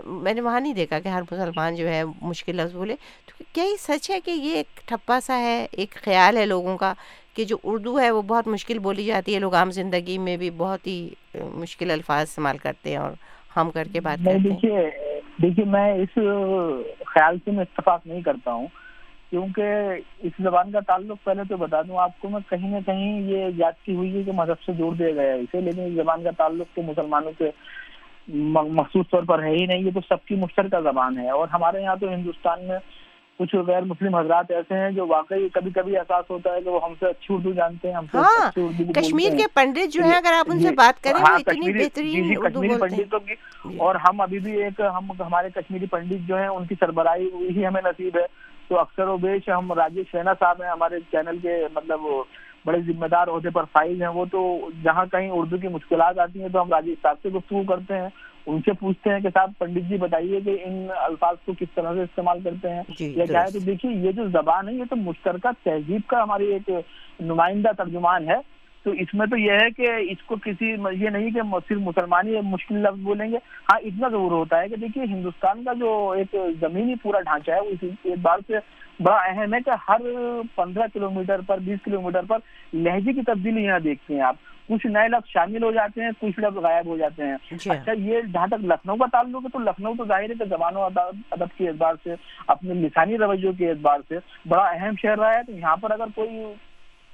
[0.05, 2.97] میں نے وہاں نہیں دیکھا کہ ہر مسلمان جو ہے مشکل لفظ بولے۔
[3.27, 6.79] تو کیا یہ سچ ہے کہ یہ ایک ٹھپا سا ہے ایک خیال ہے لوگوں
[6.79, 6.95] کا
[7.35, 10.51] کہ جو اردو ہے وہ بہت مشکل بولی جاتی ہے لوگ عام زندگی میں بھی
[10.51, 13.12] بہت ہی مشکل الفاظ استعمال کرتے ہیں اور
[13.57, 14.90] ہم کر کے بات کرتے دیکھیے
[15.42, 16.18] دیکھیے میں اس
[17.07, 18.66] خیال سے میں اتفاق نہیں کرتا ہوں
[19.30, 19.62] کیونکہ
[20.22, 23.51] اس زبان کا تعلق پہلے تو بتا دوں آپ کو میں کہیں نہ کہیں یہ
[23.51, 26.30] جاتی ہوئی ہے کہ مذہب سے جوڑ دیا گیا ہے اسے لیکن اس زبان کا
[26.30, 27.51] تعلق تو مسلمانوں سے
[28.55, 31.82] مخصوص طور پر ہے ہی نہیں یہ تو سب کی مشترکہ زبان ہے۔ اور ہمارے
[31.82, 32.78] یہاں تو ہندوستان میں
[33.39, 36.80] کچھ غیر مسلم حضرات ایسے ہیں جو واقعی کبھی کبھی احساس ہوتا ہے کہ وہ
[36.84, 38.51] ہم سے اچھی اردو جانتے ہیں ہم سے ہاں
[38.95, 41.89] کشمیر کے پنڈت جو ہیں اگر آپ ان سے بات کریں ہاں کشمیری
[42.78, 43.34] پنڈتوں کی
[43.76, 47.66] اور ہم ابھی بھی ایک ہم ہمارے کشمیری پنڈت جو ہیں ان کی سربراہی ہی
[47.66, 48.26] ہمیں نصیب ہے۔
[48.68, 52.01] تو اکثر و بیش ہم راجیش شینا صاحب ہیں ہمارے چینل کے مطلب
[52.66, 56.43] بڑے ذمہ دار عہدے پر فائز ہیں۔ وہ تو جہاں کہیں اردو کی مشکلات آتی
[56.43, 58.09] ہیں تو ہم راجیش صاحب سے گفتگو کرتے ہیں۔
[58.47, 61.95] ان سے پوچھتے ہیں کہ صاحب پنڈت جی بتائیے کہ ان الفاظ کو کس طرح
[61.95, 64.84] سے استعمال کرتے ہیں؟ جی، یا کیا ہے؟ تو دیکھیے یہ جو زبان ہے یہ
[64.91, 66.70] تو مشترکہ تہذیب کا ہماری ایک
[67.20, 71.30] نمائندہ ترجمان ہے۔ تو اس میں تو یہ ہے کہ اس کو کسی یہ نہیں
[71.30, 75.05] کہ صرف مسلمان ہی مشکل لفظ بولیں گے۔ ہاں اتنا ضرور ہوتا ہے کہ دیکھیے
[75.05, 78.53] ہندوستان کا جو ایک زمینی پورا ڈھانچہ ہے وہ اس بار سے
[79.01, 80.01] بڑا اہم ہے کہ ہر
[80.55, 82.39] پندرہ کلو میٹر پر بیس کلو میٹر پر
[82.72, 84.36] لہجے کی تبدیلی یہاں دیکھتے ہیں آپ۔
[84.69, 87.93] کچھ نئے لفظ شامل ہو جاتے ہیں کچھ لفظ غائب ہو جاتے ہیں۔ جی۔ اچھا
[87.93, 90.83] یہ جہاں تک لکھنؤ کا تعلق ہے تو لکھنؤ تو ظاہر ہے کہ زبان و
[90.83, 92.14] ادب کے اعتبار سے
[92.47, 96.07] اپنے لسانی رویوں کے اعتبار سے بڑا اہم شہر رہا ہے۔ تو یہاں پر اگر
[96.14, 96.45] کوئی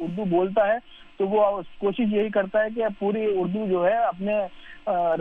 [0.01, 0.79] اردو بولتا ہے
[1.17, 4.39] تو وہ کوشش یہی کرتا ہے کہ پوری اردو جو ہے اپنے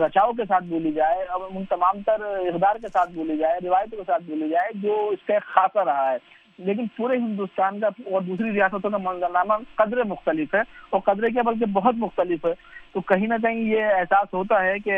[0.00, 4.04] رچاؤ کے ساتھ بولی جائے ان تمام تر اقدار کے ساتھ بولی جائے روایتوں کے
[4.06, 6.16] ساتھ بولی جائے جو اس کا ایک خاصہ رہا ہے۔
[6.58, 11.42] لیکن پورے ہندوستان کا اور دوسری ریاستوں کا منظرنامہ قدرے مختلف ہے اور قدرے کے
[11.42, 12.52] بلکہ بہت مختلف ہے۔
[12.92, 14.92] تو کہیں نہ کہیں یہ احساس ہوتا ہے کہ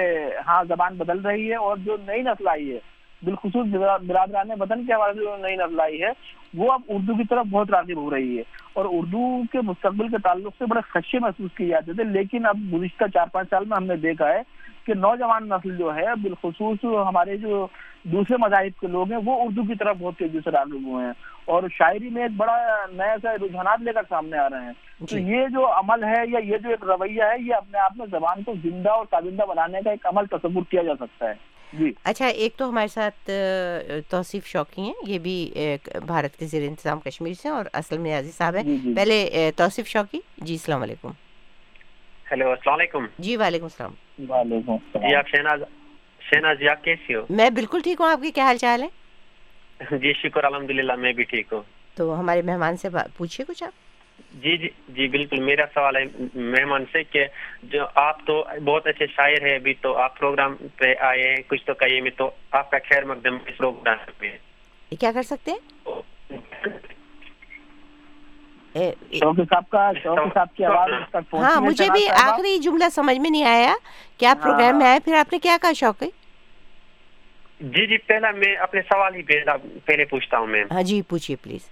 [0.47, 2.79] ہاں زبان بدل رہی ہے اور جو نئی نسل آئی ہے،
[3.23, 3.67] بالخصوص
[4.07, 6.09] برادران وطن کے حوالے سے جو نئی نسل آئی ہے،
[6.55, 8.43] وہ اب اردو کی طرف بہت راغب ہو رہی ہے۔
[8.73, 12.57] اور اردو کے مستقبل کے تعلق سے بڑے خدشے محسوس کیے جاتے تھے، لیکن اب
[12.73, 14.43] گزشتہ چار پانچ سال میں ہم نے دیکھا ہے
[14.87, 17.67] کہ نوجوان نسل جو ہے بالخصوص ہمارے جو
[18.03, 21.13] دوسرے مذاہب کے لوگ ہیں وہ اردو کی طرف بہت تیزی سے راغب ہوئے ہیں۔
[21.45, 22.57] اور شاعری میں ایک بڑا
[22.93, 26.23] نیا سا رجحانات لے کر سامنے آ رہے ہیں۔ تو جی۔ یہ جو عمل ہے
[26.29, 29.43] یا یہ جو ایک رویہ ہے یہ اپنے آپ میں زبان کو زندہ اور تابندہ
[29.43, 31.35] بنانے کا ایک عمل تصور کیا جا سکتا ہے۔
[31.73, 33.31] جی۔ اچھا ایک تو ہمارے ساتھ
[34.11, 35.53] توصیف شوقی ہیں۔ یہ بھی
[36.07, 39.51] بھارت کے زیر انتظام کشمیر سے اور اصل میں عزیز صاحب ہیں۔ جی، جی۔ پہلے
[39.57, 41.09] توصیف شوقی۔ جی السلام علیکم۔
[42.31, 43.93] ہیلو السلام علیکم۔ جی وعلیکم السلام۔
[44.29, 45.61] وعلیکم السلام۔ جی آپ شہناز
[46.31, 49.97] شہناز جی آپ کیسی ہو؟ میں بالکل ٹھیک ہوں آپ کی کیا حال چال ہے؟
[49.99, 51.63] جی شکر الحمد للہ میں بھی ٹھیک ہوں۔
[51.95, 53.85] تو ہمارے مہمان سے پوچھیے کچھ آپ؟
[54.43, 56.05] جی جی جی بالکل۔ میرا سوال ہے
[56.35, 57.25] مہمان سے کہ
[57.63, 61.65] جو آپ تو بہت اچھے شاعر ہیں ابھی تو آپ پروگرام پہ آئے ہیں کچھ
[61.67, 64.37] تو کہیے میں تو آپ کا خیر مقدم اس پروگرام پہ۔
[65.01, 65.95] کیا کر سکتے ہیں؟
[71.35, 73.75] ہاں مجھے بھی آخری جملہ سمجھ میں نہیں آیا۔
[74.19, 76.03] کیا پروگرام میں آئے پھر آپ نے کیا کہا شوق
[77.61, 79.23] جی جی پہلا میں اپنے سوال ہی
[79.85, 81.69] پہلے پوچھتا ہوں میں۔ ہاں جی پوچھیے پلیز۔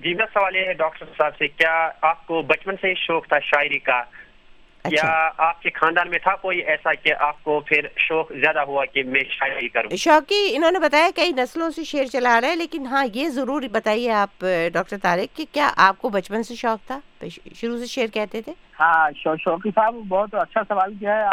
[0.00, 3.28] جی میرا سوال یہ ہے ڈاکٹر صاحب سے کیا آپ کو بچپن سے ہی شوق
[3.28, 4.02] تھا شاعری کا؟
[4.92, 8.84] یا آپ کے خاندان میں تھا کوئی ایسا کہ آپ کو پھر شوق زیادہ ہوا
[8.84, 12.56] کہ میں شاعری کروں؟ شوقی انہوں نے بتایا کئی نسلوں سے شعر چلا رہا ہے
[12.56, 16.86] لیکن ہاں یہ ضرور بتائیے آپ ڈاکٹر طارق کہ کیا آپ کو بچپن سے شوق
[16.86, 17.00] تھا؟
[17.54, 21.24] شروع سے شعر کہتے تھے؟ ہاں شوقی صاحب بہت اچھا سوال کیا ہے۔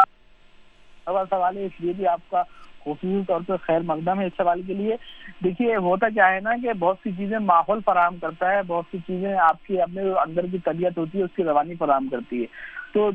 [1.04, 2.42] اول سوال ہے اس لیے بھی آپ کا
[2.80, 4.96] خصوصی طور پہ خیر مقدم ہے اس سوال کے لیے۔
[5.44, 8.98] دیکھیے ہوتا کیا ہے نا کہ بہت سی چیزیں ماحول فراہم کرتا ہے بہت سی
[8.98, 12.46] چیزیں آپ کی اپنے اندر کی طبیعت ہوتی ہے اس کی روانی فراہم کرتی ہے۔
[12.92, 13.10] تو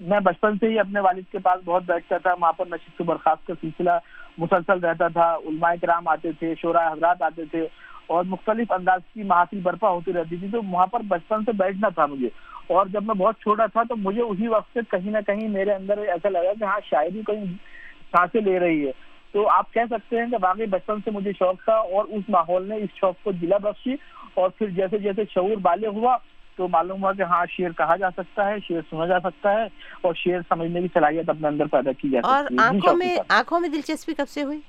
[0.00, 3.04] میں بچپن سے ہی اپنے والد کے پاس بہت بیٹھتا تھا، وہاں پر نشست و
[3.04, 3.90] برخاست کا سلسلہ
[4.38, 7.66] مسلسل رہتا تھا، علماء کرام آتے تھے، شعراء حضرات آتے تھے،
[8.06, 11.88] اور مختلف انداز کی محافل برپا ہوتی رہتی تھی، تو وہاں پر بچپن سے بیٹھنا
[11.88, 12.28] تھا مجھے۔
[12.66, 15.74] اور جب میں بہت چھوٹا تھا، تو مجھے اسی وقت سے کہیں نہ کہیں میرے
[15.74, 17.44] اندر ایسا لگا کہ ہاں شاعری کہیں
[18.12, 18.92] سانسیں لے رہی ہے۔
[19.32, 22.68] تو آپ کہہ سکتے ہیں کہ واقعی بچپن سے مجھے شوق تھا، اور اس ماحول
[22.68, 23.96] نے اس شوق کو دلا بخشی،
[24.34, 26.16] اور پھر جیسے جیسے شعور بالغ ہوا
[26.58, 29.66] تو معلوم ہوا کہ ہاں شعر کہا جا سکتا ہے شعر سنا جا سکتا ہے
[30.00, 33.16] اور شعر سمجھنے کی صلاحیت اپنے اندر پیدا کی جا سکتی ہے۔ اور آنکھوں میں
[33.36, 34.60] آنکھوں میں دلچسپی کب سے ہوئی؟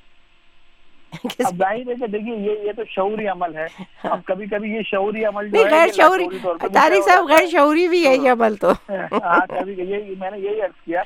[1.40, 3.66] اب ظاہر ہے کہ دیکھیے یہ یہ تو شعوری عمل ہے۔
[4.04, 6.28] اب کبھی کبھی یہ شعوری عمل جو غیر شعوری
[6.74, 10.62] طارق صاحب غیر شعوری بھی ہے یہ عمل تو۔ ہاں کبھی یہ میں نے یہی
[10.62, 11.02] عرض کیا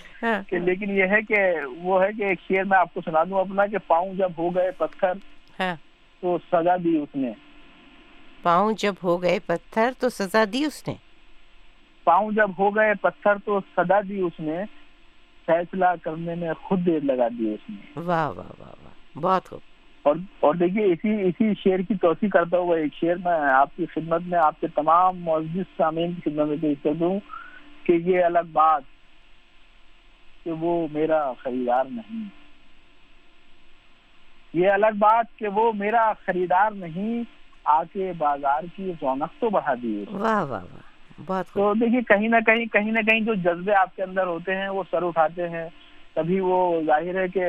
[0.49, 1.41] کہ لیکن یہ ہے کہ
[1.77, 4.55] وہ ہے کہ ایک شعر میں آپ کو سنا دوں اپنا کہ پاؤں جب ہو
[4.55, 5.13] گئے پتھر
[6.23, 7.31] تو سزا دی اس نے۔
[8.43, 10.93] پاؤں جب ہو گئے پتھر تو سزا دی اس نے۔
[12.03, 14.63] پاؤں جب ہو گئے پتھر تو سزا دی اس نے۔
[15.45, 19.59] فیصلہ کرنے میں خود دیر لگا دی اس نے۔ واہ واہ واہ واہ بہت خوب۔
[20.03, 23.85] اور اور دیکھیے اسی اسی شعر کی توسیع کرتا ہوا ایک شعر میں آپ کی
[23.85, 27.19] خدمت میں آپ کے تمام معزز سامعین کی خدمت میں پیش کر دوں
[27.83, 28.81] کہ یہ الگ بات
[30.43, 32.25] کہ وہ میرا خریدار نہیں۔
[34.53, 39.73] یہ الگ بات کہ وہ میرا خریدار نہیں۔ آ کے بازار کی رونق تو بڑھا
[39.83, 43.73] دی۔ واہ واہ واہ بہت تو دیکھیے کہیں نہ کہیں کہیں نہ کہیں جو جذبے
[43.73, 45.69] آپ کے اندر ہوتے ہیں وہ سر اٹھاتے ہیں۔
[46.15, 47.43] کبھی وہ ظاہر ہے کہ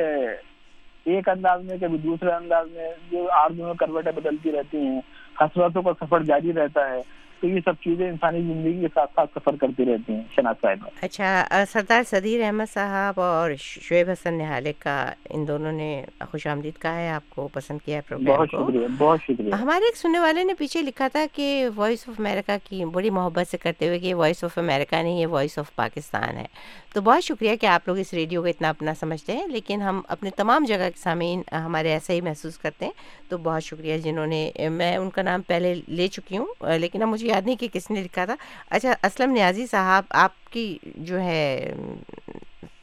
[1.05, 4.99] ایک انداز میں کبھی دوسرے انداز میں جو آرزو میں کروٹیں بدلتی رہتی ہیں
[5.41, 7.01] حسرتوں کا سفر جاری رہتا ہے۔
[7.39, 10.87] تو یہ سب چیزیں انسانی زندگی کے ساتھ ساتھ سفر کرتی رہتی ہیں شناخت صاحب۔
[11.01, 14.95] اچھا سردار صدیر احمد صاحب اور شعیب حسن نہالے کا
[15.29, 15.89] ان دونوں نے
[16.31, 19.85] خوش آمدید کہا ہے آپ کو پسند کیا ہے پروگرام بہت شکریہ بہت شکریہ۔ ہمارے
[19.85, 23.57] ایک سننے والے نے پیچھے لکھا تھا کہ وائس آف امریکہ کی بڑی محبت سے
[23.57, 26.45] کرتے ہوئے کہ یہ وائس آف امریکہ نہیں یہ وائس آف پاکستان ہے۔
[26.93, 30.01] تو بہت شکریہ کہ آپ لوگ اس ریڈیو کو اتنا اپنا سمجھتے ہیں لیکن ہم
[30.07, 32.91] اپنے تمام جگہ کے سامعین ہمارے ایسا ہی محسوس کرتے ہیں۔
[33.29, 37.07] تو بہت شکریہ جنہوں نے میں ان کا نام پہلے لے چکی ہوں لیکن اب
[37.07, 38.35] مجھے یاد نہیں کہ کس نے لکھا تھا۔
[38.69, 41.73] اچھا اسلم نیازی صاحب آپ کی جو ہے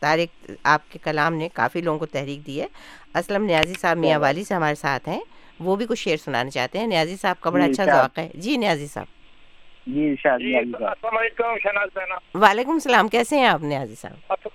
[0.00, 2.66] طارق آپ کے کلام نے کافی لوگوں کو تحریک دی ہے۔
[3.14, 5.20] اسلم نیازی صاحب میاں والی سے ہمارے ساتھ ہیں۔
[5.60, 8.56] وہ بھی کچھ شعر سنانا چاہتے ہیں۔ نیازی صاحب کا بڑا اچھا ذوق ہے۔ جی
[8.56, 9.06] نیازی صاحب۔
[9.86, 10.08] جی
[10.56, 14.48] السلام علیکم شہناز بہنا وعلیکم السلام کیسے ہیں آپ نیازی صاحب؟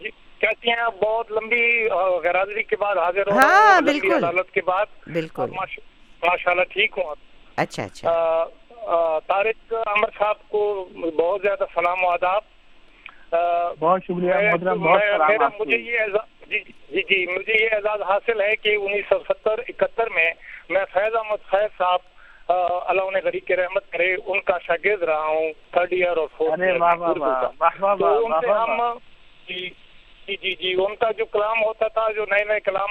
[0.00, 1.88] جی کہتی ہیں بہت لمبی
[2.24, 5.50] غیرحاضری کے بعد حاضر ہو ہاں بالکل۔ عدالت کے بعد۔ بالکل۔
[6.22, 7.14] ماشاء اللہ ٹھیک ہوں
[7.56, 8.10] اچھا اچھا۔
[9.26, 10.62] طارق عمر صاحب کو
[10.94, 12.42] بہت زیادہ سلام و آداب۔
[13.80, 16.16] بہت شکریہ میرا مجھے یہ
[16.48, 20.30] جی جی جی مجھے یہ اعزاز حاصل ہے کہ انیس سو ستر اکہتر میں
[20.68, 22.08] میں فیض احمد فیض صاحب
[22.48, 26.60] اللہ انہیں غریب کے رحمت کرے ان کا شاگرد رہا ہوں تھرڈ ایئر اور فورتھ
[26.60, 26.78] ایئر
[27.98, 28.80] تو ان سے ہم
[29.48, 29.68] جی
[30.28, 32.90] جی جی جی ان کا جو کلام ہوتا تھا جو نئے نئے کلام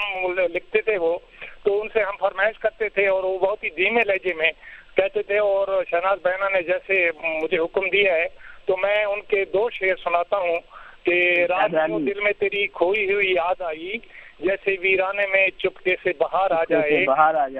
[0.52, 1.18] لکھتے تھے وہ
[1.62, 4.50] تو ان سے ہم فرمائش کرتے تھے اور وہ بہت ہی دھیمے لہجے میں
[4.96, 8.26] کہتے تھے اور شہناز بہنا نے جیسے مجھے حکم دیا ہے
[8.64, 10.58] تو میں ان کے دو شعر سناتا ہوں
[11.04, 11.70] کہ رات
[12.06, 13.98] دل میں تیری کھوئی ہوئی یاد آئی
[14.40, 17.04] جیسے ویرانے میں چپکے سے باہر آ جائے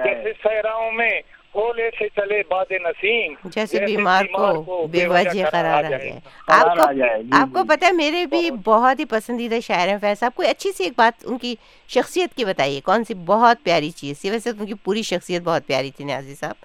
[0.05, 1.21] جیسے صحراؤں میں
[1.51, 6.11] کھولے سے چلے باد نسیم جیسے بیمار کو بے وجہ قرار آ جائے۔
[6.47, 6.83] آپ کو
[7.31, 10.71] آپ کو پتہ ہے میرے بھی بہت۔ ہی پسندیدہ شاعر ہیں فیض صاحب کوئی اچھی
[10.71, 11.55] سی ایک بات ان کی
[11.87, 15.67] شخصیت کی بتائیے کون سی بہت پیاری چیز تھی ویسے ان کی پوری شخصیت بہت
[15.67, 16.55] پیاری تھی نیازی صاحب۔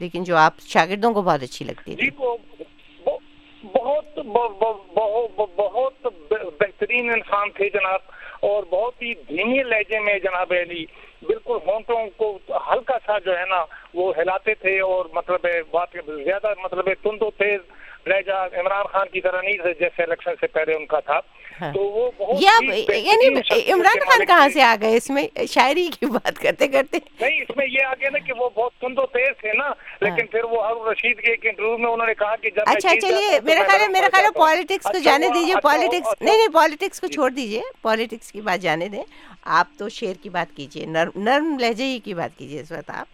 [0.00, 2.10] لیکن جو آپ شاگردوں کو بہت اچھی لگتی تھی۔ جی،
[3.74, 4.18] بہت
[5.56, 6.06] بہت
[6.60, 8.00] بہترین انسان تھے جناب،
[8.48, 10.84] اور بہت ہی دھیمی لہجے میں جناب علی،
[11.22, 12.36] بالکل ہونٹوں کو
[12.70, 17.30] ہلکا سا جو ہے نا، وہ ہلاتے تھے اور مطلب بات زیادہ مطلب تند و
[17.38, 17.60] تیز
[18.06, 21.18] لہجہ عمران خان کی طرح نہیں جیسے الیکشن سے پہلے ان کا تھا۔
[21.60, 23.26] یعنی
[23.72, 27.56] عمران خان کہاں سے آ گئے اس میں؟ شاعری کی بات کرتے کرتے۔ نہیں اس
[27.56, 29.68] میں یہ آ گیا نا کہ وہ بہت تند و تیز تھے نا
[30.00, 32.94] لیکن پھر وہ ہر رشید کے ایک انٹرویو میں انہوں نے کہا کہ جب اچھا
[33.00, 37.00] چلیے میرا خیال ہے میرا خیال ہے پالیٹکس کو جانے دیجیے پالیٹکس نہیں نہیں پالیٹکس
[37.00, 39.02] کو چھوڑ دیجیے پالیٹکس کی بات جانے دیں۔
[39.42, 42.90] آپ تو شعر کی بات کیجیے نرم نرم لہجے ہی کی بات کیجیے اس وقت
[42.90, 43.06] آپ۔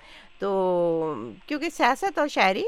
[0.42, 1.14] تو
[1.46, 2.64] کیونکہ سیاست اور شاعری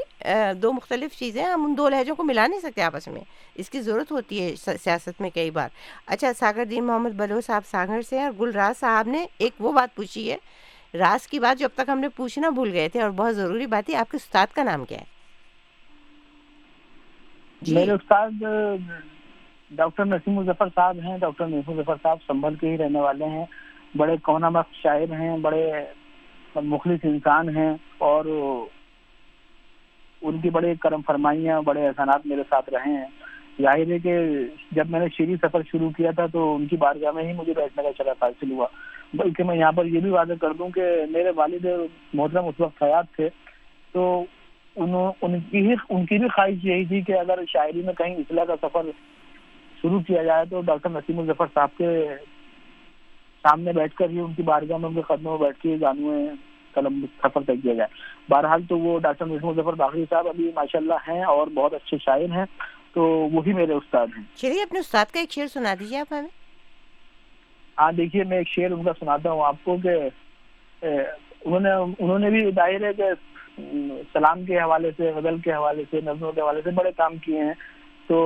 [0.61, 3.21] دو مختلف چیزیں ہیں، ہم ان دو لہجوں کو ملا نہیں سکتے آپس میں۔
[3.55, 5.69] اس کی ضرورت ہوتی ہے سیاست میں کئی بار۔
[6.05, 9.71] اچھا ساگر دین محمد بلو صاحب ساگر سے اور گل راز صاحب نے ایک وہ
[9.71, 10.37] بات پوچھی ہے۔
[10.93, 13.65] راز کی بات جو اب تک ہم نے پوچھنا بھول گئے تھے اور بہت ضروری
[13.65, 15.05] بات ہے آپ کے استاد کا نام کیا ہے۔
[17.61, 18.29] جی۔ میرے استاد
[19.71, 23.45] ڈاکٹر نسیم مظفر صاحب ہیں، ڈاکٹر نسیم مظفر صاحب سنبھل کے ہی رہنے والے ہیں۔
[23.97, 25.71] بڑے کونا مخ شاعر ہیں، بڑے
[26.61, 28.25] مخلص انسان ہیں اور
[30.21, 33.05] ان کی بڑے کرم فرمائیاں، بڑے احسانات میرے ساتھ رہے ہیں۔
[33.61, 34.19] ظاہر ہے کہ
[34.71, 37.53] جب میں نے شیری سفر شروع کیا تھا تو ان کی بارگاہ میں ہی مجھے
[37.55, 38.67] بیٹھنے کا شرف حاصل ہوا۔
[39.13, 41.65] بلکہ میں یہاں پر یہ بھی واضح کر دوں کہ میرے والد
[42.13, 43.29] محترم اس وقت حیات تھے۔
[43.91, 44.25] تو
[44.75, 48.43] ان کی ہی ان کی بھی خواہش یہی تھی کہ اگر شاعری میں کہیں اصلاح
[48.43, 48.81] کا سفر
[49.81, 52.07] شروع کیا جائے تو ڈاکٹر نسیم الظفر صاحب کے
[53.47, 56.27] سامنے بیٹھ کر ہی ان کی بارگاہ میں ان کے قدموں میں بیٹھ کے جانوے
[56.73, 57.89] قلم سفر طے کیا جائے۔
[58.29, 61.97] بہرحال تو وہ ڈاکٹر نسیم الظفر باقی صاحب ابھی ماشاء اللہ ہیں اور بہت اچھے
[62.05, 62.45] شاعر ہیں
[62.93, 66.27] تو وہی میرے استاد ہیں۔ چلیے اپنے استاد کا ایک شعر سنا دیجیے آپ ہمیں۔
[67.79, 69.95] ہاں دیکھیے میں ایک شعر ان کا سناتا ہوں آپ کو کہ
[70.81, 73.03] انہوں نے انہوں نے بھی ظاہر ہے کہ
[74.13, 77.43] سلام کے حوالے سے غزل کے حوالے سے نظموں کے حوالے سے بڑے کام کیے
[77.43, 77.53] ہیں۔
[78.07, 78.17] تو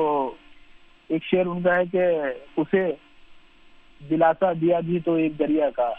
[1.10, 2.06] ایک شعر ان کا ہے کہ
[2.58, 2.86] اسے
[4.02, 5.90] دلاسا دیا بھی تو ایک دریا کا۔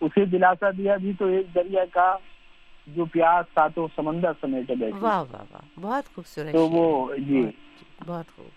[0.00, 2.16] اسے دلاسا دیا بھی تو ایک دریا کا
[2.86, 7.42] جو پیاس ساتوں سمندر سمیٹے بیٹھے واہ واہ واہ بہت خوبصورت تو وہ جی۔
[8.06, 8.48] بہت خوب۔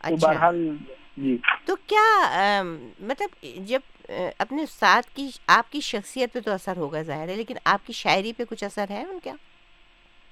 [0.00, 0.76] اچھا۔ بہرحال
[1.16, 2.62] جی۔ تو کیا
[3.00, 3.80] مطلب جب
[4.38, 7.92] اپنے استاد کی آپ کی شخصیت پہ تو اثر ہوگا ظاہر ہے لیکن آپ کی
[7.92, 9.32] شاعری پہ کچھ اثر ہے ان کا؟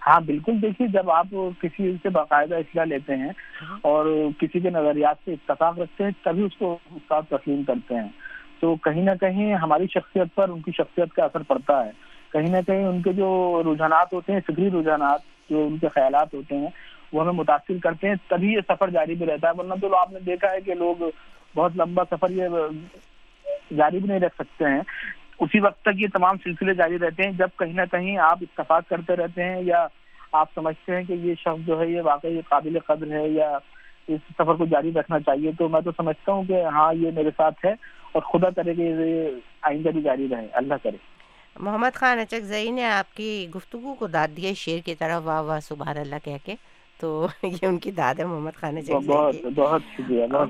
[0.06, 1.26] ہاں بالکل۔ دیکھیے، جب آپ
[1.60, 3.30] کسی سے باقاعدہ اصلاح لیتے ہیں
[3.82, 4.06] اور
[4.38, 8.08] کسی کے نظریات سے اتفاق رکھتے ہیں، تبھی اس کو استاد تسلیم کرتے ہیں۔
[8.60, 11.90] تو کہیں نہ کہیں ہماری شخصیت پر ان کی شخصیت کا اثر پڑتا ہے۔
[12.32, 15.20] کہیں نہ کہیں ان کے جو رجحانات ہوتے ہیں، فکری رجحانات،
[15.50, 16.68] جو ان کے خیالات ہوتے ہیں،
[17.12, 20.12] وہ ہمیں متاثر کرتے ہیں۔ تبھی یہ سفر جاری بھی رہتا ہے، ورنہ تو آپ
[20.12, 21.02] نے دیکھا ہے کہ لوگ
[21.56, 22.48] بہت لمبا سفر یہ
[23.76, 24.80] جاری بھی نہیں رکھ سکتے ہیں۔
[25.40, 28.88] اسی وقت تک یہ تمام سلسلے جاری رہتے ہیں جب کہیں نہ کہیں آپ اتفاق
[28.88, 29.86] کرتے رہتے ہیں یا
[30.32, 33.48] آپ سمجھتے ہیں کہ یہ شخص جو ہے یہ واقعی قابل قدر ہے یا
[34.08, 37.30] اس سفر کو جاری رکھنا چاہیے تو میں تو سمجھتا ہوں کہ ہاں یہ میرے
[37.36, 37.72] ساتھ ہے
[38.12, 39.30] اور خدا کرے کہ یہ
[39.62, 40.96] آئندہ بھی جاری رہے اللہ کرے۔
[41.56, 45.40] محمد خان اچک زئی نے آپ کی گفتگو کو داد دیا شیر کی طرح واہ
[45.42, 46.54] واہ سبحان اللہ کہہ کے
[47.00, 47.08] تو
[47.42, 48.80] یہ ان کی داد ہے محمد خان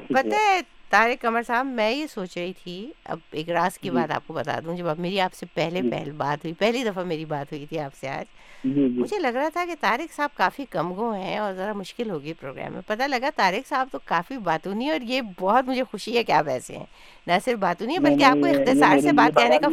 [0.08, 0.60] پتہ ہے
[0.90, 4.34] طارق قمر صاحب میں یہ سوچ رہی تھی اب ایک راز کی۔ بات آپ کو
[4.34, 7.52] بتا دوں جب اب میری آپ سے پہلے۔ پہل بات ہوئی پہلی دفعہ میری بات
[7.52, 8.24] ہوئی تھی آپ سے آج
[8.64, 12.32] مجھے لگ رہا تھا کہ طارق صاحب کافی کم گو ہیں اور ذرا مشکل ہوگی
[12.32, 16.24] پروگرام میں پتہ لگا طارق صاحب تو کافی باتونی اور یہ بہت مجھے خوشی ہے
[16.24, 16.84] کہ آپ ایسے ہیں
[17.26, 19.68] نہ صرف باتونی ہے بلکہ آپ کو اختصار سے بات کہنے کا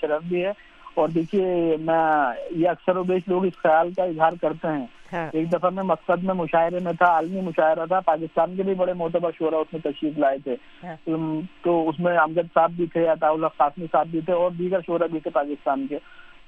[0.00, 0.52] شرف بھی ہے
[0.94, 5.52] اور دیکھیے میں یہ اکثر و بیش لوگ اس خیال کا اظہار کرتے ہیں۔ ایک
[5.52, 9.30] دفعہ میں مقصد میں مشاعرے میں تھا عالمی مشاعرہ تھا پاکستان کے بھی بڑے معتبر
[9.38, 10.96] شعرا اس میں تشریف لائے تھے ہاں۔
[11.62, 14.80] تو اس میں امجد صاحب بھی تھے عطا اللہ قاسمی صاحب بھی تھے اور دیگر
[14.86, 15.98] شعرا بھی تھے پاکستان کے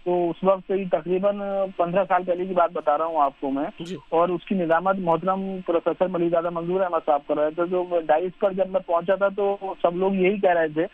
[0.04, 1.38] تو اس وقت تقریباً
[1.76, 4.54] پندرہ سال پہلے کی بات بتا رہا ہوں آپ کو میں جی۔ اور اس کی
[4.54, 8.70] نظامت محترم پروفیسر ملی زادہ منظور احمد صاحب کر رہے تھے جو ڈائس پر جب
[8.70, 10.86] میں پہنچا تھا تو سب لوگ یہی کہہ رہے تھے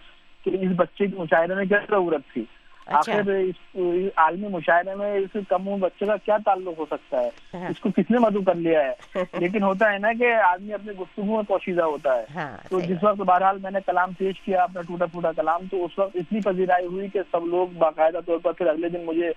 [0.47, 2.45] کہ اس بچے کی مشاعرے میں کیا ضرورت تھی۔
[2.91, 3.31] آخر
[4.17, 7.91] عالمی مشاعرے میں اس کم بچے کا کیا تعلق ہو سکتا ہے؟ ہاں۔ اس کو
[7.91, 8.93] کس نے مدعو کر لیا ہے؟
[9.39, 13.05] لیکن ہوتا ہے نا کہ آدمی اپنے گفتگو میں پوشیدہ ہوتا ہے۔ ہاں، تو جس
[13.05, 16.41] وقت بہرحال میں نے کلام پیش کیا اپنا ٹوٹا پھوٹا کلام تو اس وقت اتنی
[16.41, 19.33] پذیرائی ہوئی کہ سب لوگ باقاعدہ طور پر پھر اگلے دن مجھے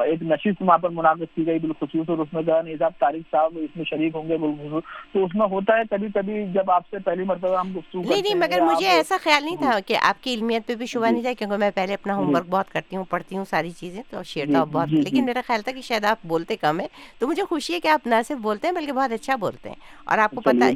[0.00, 3.28] ایک نشست وہاں پر منعقد کی گئی بالخصوص اور اس میں کہا نہیں صاحب طارق
[3.30, 6.70] صاحب اس میں شریک ہوں گے بالخصوص۔ تو اس میں ہوتا ہے کبھی کبھی جب
[6.70, 9.96] آپ سے پہلی مرتبہ ہم گفتگو نہیں نہیں مگر مجھے ایسا خیال نہیں تھا کہ
[10.02, 12.70] آپ کی علمیت پہ بھی شبہ نہیں تھا کیونکہ میں پہلے اپنا ہوم ورک بہت
[12.70, 15.80] کرتی ہوں پڑھتی ہوں ساری چیزیں تو شیئر تو بہت لیکن میرا خیال تھا کہ
[15.80, 16.86] شاید آپ بولتے کم ہے
[17.18, 19.76] تو مجھے خوشی ہے کہ آپ نہ صرف بولتے ہیں بلکہ بہت اچھا بولتے ہیں۔
[20.04, 20.70] اور آپ کو پتا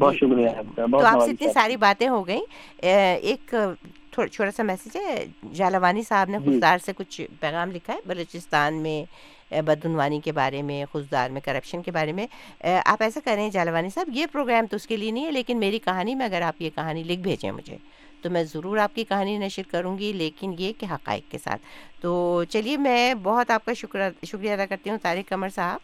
[0.76, 2.42] تو آپ سے اتنی ساری باتیں ہو گئیں۔
[3.22, 3.54] ایک
[4.14, 9.04] چھوٹا سا میسیج ہے۔ جالوانی صاحب نے خوددار سے کچھ پیغام لکھا ہے بلوچستان میں
[9.62, 12.26] بدعنوانی کے بارے میں خوددار میں کرپشن کے بارے میں۔
[12.84, 15.78] آپ ایسا کریں جالوانی صاحب یہ پروگرام تو اس کے لیے نہیں ہے لیکن میری
[15.78, 17.76] کہانی میں اگر آپ یہ کہانی لکھ بھیجیں مجھے
[18.22, 21.62] تو میں ضرور آپ کی کہانی نشر کروں گی لیکن یہ کہ حقائق کے ساتھ۔
[22.00, 25.80] تو چلیے میں بہت آپ کا شکر شکریہ ادا کرتی ہوں طارق قمر صاحب۔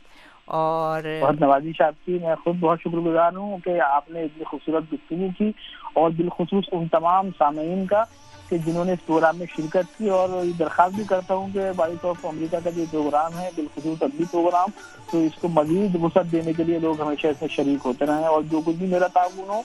[0.50, 4.44] اور بہت نوازش آپ کی میں خود بہت شکر گزار ہوں کہ آپ نے اتنی
[4.44, 5.50] خوبصورت گفتگو کی
[5.92, 8.04] اور بالخصوص ان تمام سامعین کا
[8.48, 10.28] کہ جنہوں نے اس پروگرام میں شرکت کی اور
[10.58, 14.68] درخواست بھی کرتا ہوں کہ وائس آف امریکہ کا جو پروگرام ہے بالخصوص ادبی پروگرام
[15.10, 18.24] تو اس کو مزید وسعت دینے کے لیے لوگ ہمیشہ اس میں شریک ہوتے رہیں
[18.24, 19.62] اور جو کچھ بھی میرا تعاون ہو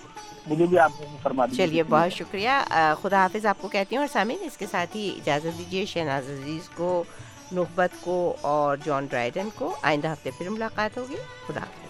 [0.47, 2.49] مجھے بھی آپ نے فرما دیا چلیے بہت شکریہ۔
[3.01, 6.29] خدا حافظ آپ کو کہتی ہوں اور سامعین اس کے ساتھ ہی اجازت دیجیے شہناز
[6.29, 7.03] عزیز کو
[7.51, 11.15] نخبت کو اور جان ڈرائیڈن کو آئندہ ہفتے پھر ملاقات ہوگی۔
[11.47, 11.85] خدا حافظ۔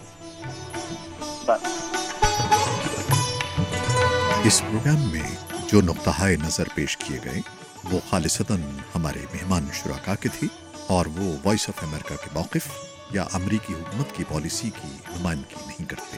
[4.44, 5.36] اس پروگرام میں
[5.68, 7.42] جو نقطہ نظر پیش کیے گئے
[7.92, 8.62] وہ خالصتاً
[8.96, 10.48] ہمارے مہمان شرکا کے تھی
[10.88, 12.68] اور وہ وائس آف امریکہ کے موقف
[13.12, 16.18] یا امریکی حکومت کی پالیسی کی نمائندگی نہیں کرتے۔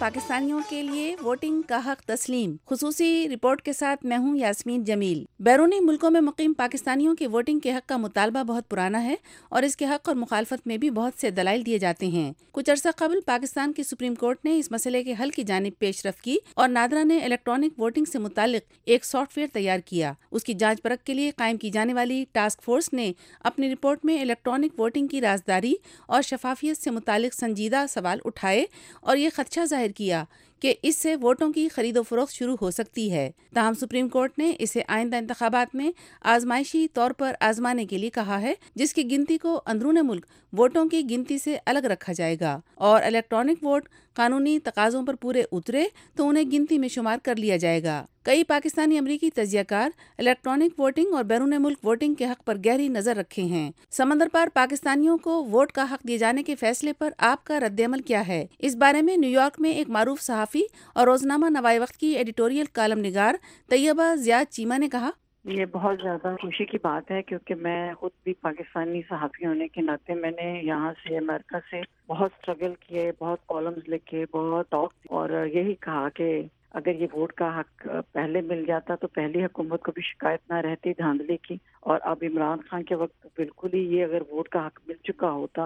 [0.00, 5.24] پاکستانیوں کے لیے ووٹنگ کا حق تسلیم، خصوصی رپورٹ کے ساتھ میں ہوں یاسمین جمیل۔
[5.38, 9.14] بیرونی ملکوں میں مقیم پاکستانیوں کے ووٹنگ کے حق کا مطالبہ بہت پرانا ہے
[9.48, 12.70] اور اس کے حق اور مخالفت میں بھی بہت سے دلائل دیے جاتے ہیں۔ کچھ
[12.70, 16.22] عرصہ قبل پاکستان کی سپریم کورٹ نے اس مسئلے کے حل کی جانب پیش رفت
[16.22, 20.54] کی اور نادرا نے الیکٹرانک ووٹنگ سے متعلق ایک سافٹ ویئر تیار کیا۔ اس کی
[20.54, 24.80] جانچ پرکھ کے لیے قائم کی جانے والی ٹاسک فورس نے اپنی رپورٹ میں الیکٹرانک
[24.80, 25.74] ووٹنگ کی رازداری
[26.06, 28.66] اور شفافیت سے متعلق سنجیدہ سوال اٹھائے
[29.00, 30.24] اور یہ خدشہ ظاہر کیا
[30.60, 34.38] کہ اس سے ووٹوں کی خرید و فروخت شروع ہو سکتی ہے۔ تاہم سپریم کورٹ
[34.38, 35.90] نے اسے آئندہ انتخابات میں
[36.22, 40.84] آزمائشی طور پر آزمانے کے لیے کہا ہے، جس کی گنتی کو اندرون ملک ووٹوں
[40.88, 45.84] کی گنتی سے الگ رکھا جائے گا اور الیکٹرانک ووٹ قانونی تقاضوں پر پورے اترے
[46.16, 50.80] تو انہیں گنتی میں شمار کر لیا جائے گا۔ کئی پاکستانی امریکی تجزیہ کار الیکٹرانک
[50.80, 55.18] ووٹنگ اور بیرون ملک ووٹنگ کے حق پر گہری نظر رکھے ہیں۔ سمندر پار پاکستانیوں
[55.18, 58.46] کو ووٹ کا حق دیے جانے کے فیصلے پر آپ کا رد عمل کیا ہے۔
[58.58, 60.62] اس بارے میں نیو یارک میں ایک معروف صحافی
[60.94, 63.34] اور روزنامہ نوائے وقت کی ایڈیٹوریل کالم نگار
[63.68, 65.10] طیبہ زیاد چیمہ نے کہا
[65.44, 69.80] یہ بہت زیادہ خوشی کی بات ہے کیونکہ میں خود بھی پاکستانی صحافی ہونے کے
[69.80, 74.92] ناطے میں نے یہاں سے امریکہ سے بہت اسٹرگل کیے، بہت کالمز لکھے، بہت ٹاک
[75.10, 79.82] اور یہی کہا کہ اگر یہ ووٹ کا حق پہلے مل جاتا تو پہلی حکومت
[79.82, 83.96] کو بھی شکایت نہ رہتی دھاندلی کی۔ اور اب عمران خان کے وقت بالکل ہی
[83.96, 85.64] یہ اگر ووٹ کا حق مل چکا ہوتا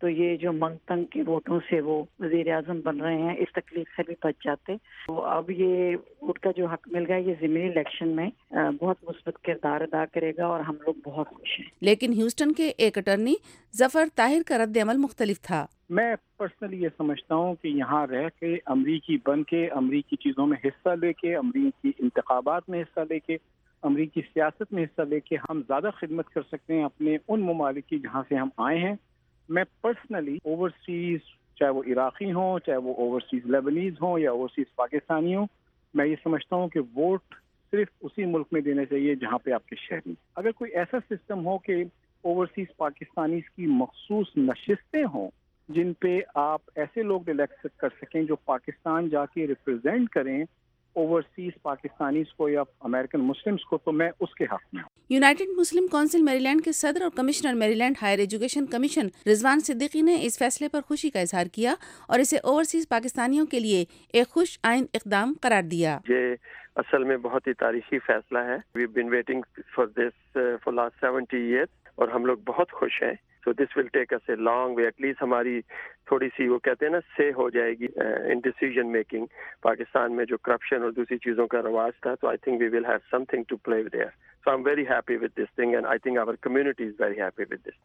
[0.00, 3.48] تو یہ جو منگ تنگ کے ووٹوں سے وہ وزیر اعظم بن رہے ہیں اس
[3.52, 4.76] تکلیف سے بھی بچ جاتے۔
[5.06, 9.44] تو اب یہ ووٹ کا جو حق مل گیا یہ ضمنی الیکشن میں بہت مثبت
[9.44, 13.34] کردار ادا کرے گا اور ہم لوگ بہت خوش ہیں۔ لیکن ہیوسٹن کے ایک اٹرنی
[13.76, 18.28] ظفر طاہر کا رد عمل مختلف تھا۔ میں پرسنلی یہ سمجھتا ہوں کہ یہاں رہ
[18.40, 23.18] کے امریکی بن کے امریکی چیزوں میں حصہ لے کے امریکی انتخابات میں حصہ لے
[23.18, 23.36] کے
[23.82, 27.86] امریکی سیاست میں حصہ لے کے ہم زیادہ خدمت کر سکتے ہیں اپنے ان ممالک
[27.86, 28.94] کی جہاں سے ہم آئے ہیں۔
[29.50, 31.20] میں پرسنلی اوورسیز
[31.56, 35.46] چاہے وہ عراقی ہوں، چاہے وہ اوورسیز لیبنیز ہوں یا اوورسیز پاکستانی ہوں،
[35.94, 37.34] میں یہ سمجھتا ہوں کہ ووٹ
[37.72, 41.46] صرف اسی ملک میں دینا چاہیے جہاں پہ آپ کے شہری اگر کوئی ایسا سسٹم
[41.46, 41.84] ہو کہ
[42.24, 45.30] اوورسیز پاکستانی کی مخصوص نشستیں ہوں
[45.68, 50.44] جن پہ آپ ایسے لوگ الیکٹ کر سکیں جو پاکستان جا کے ریپرزینٹ کریں
[50.92, 55.58] اوورسیز پاکستانیز کو یا امریکن مسلمز کو تو میں اس کے حق میں ہوں۔ United
[55.58, 60.18] Muslim council Maryland کے صدر اور commissioner Maryland higher education commission Rizwan Siddiqui نے
[60.22, 61.74] اس فیصلے پر خوشی کا اظہار کیا
[62.08, 66.34] اور اسے اوورسیز پاکستانیوں کے لیے ایک خوش آئند اقدام قرار دیا۔ یہ
[66.76, 69.42] اصل میں بہت ہی تاریخی فیصلہ ہے۔ We been waiting
[69.76, 73.14] for this for last seventy years اور ہم لوگ بہت خوش ہیں۔
[73.44, 75.60] So this will take us a long way at least ہماری
[76.06, 79.26] تھوڑی سی وہ کہتے ہیں نا سے ہو جائے گی ان ڈیسیجن میکنگ
[79.62, 82.86] پاکستان میں جو کرپشن اور دوسری چیزوں کا رواج تھا تو I think we will
[82.86, 84.08] have something to play there
[84.44, 87.20] so I am very happy with this thing and I think our community is very
[87.20, 87.78] happy with this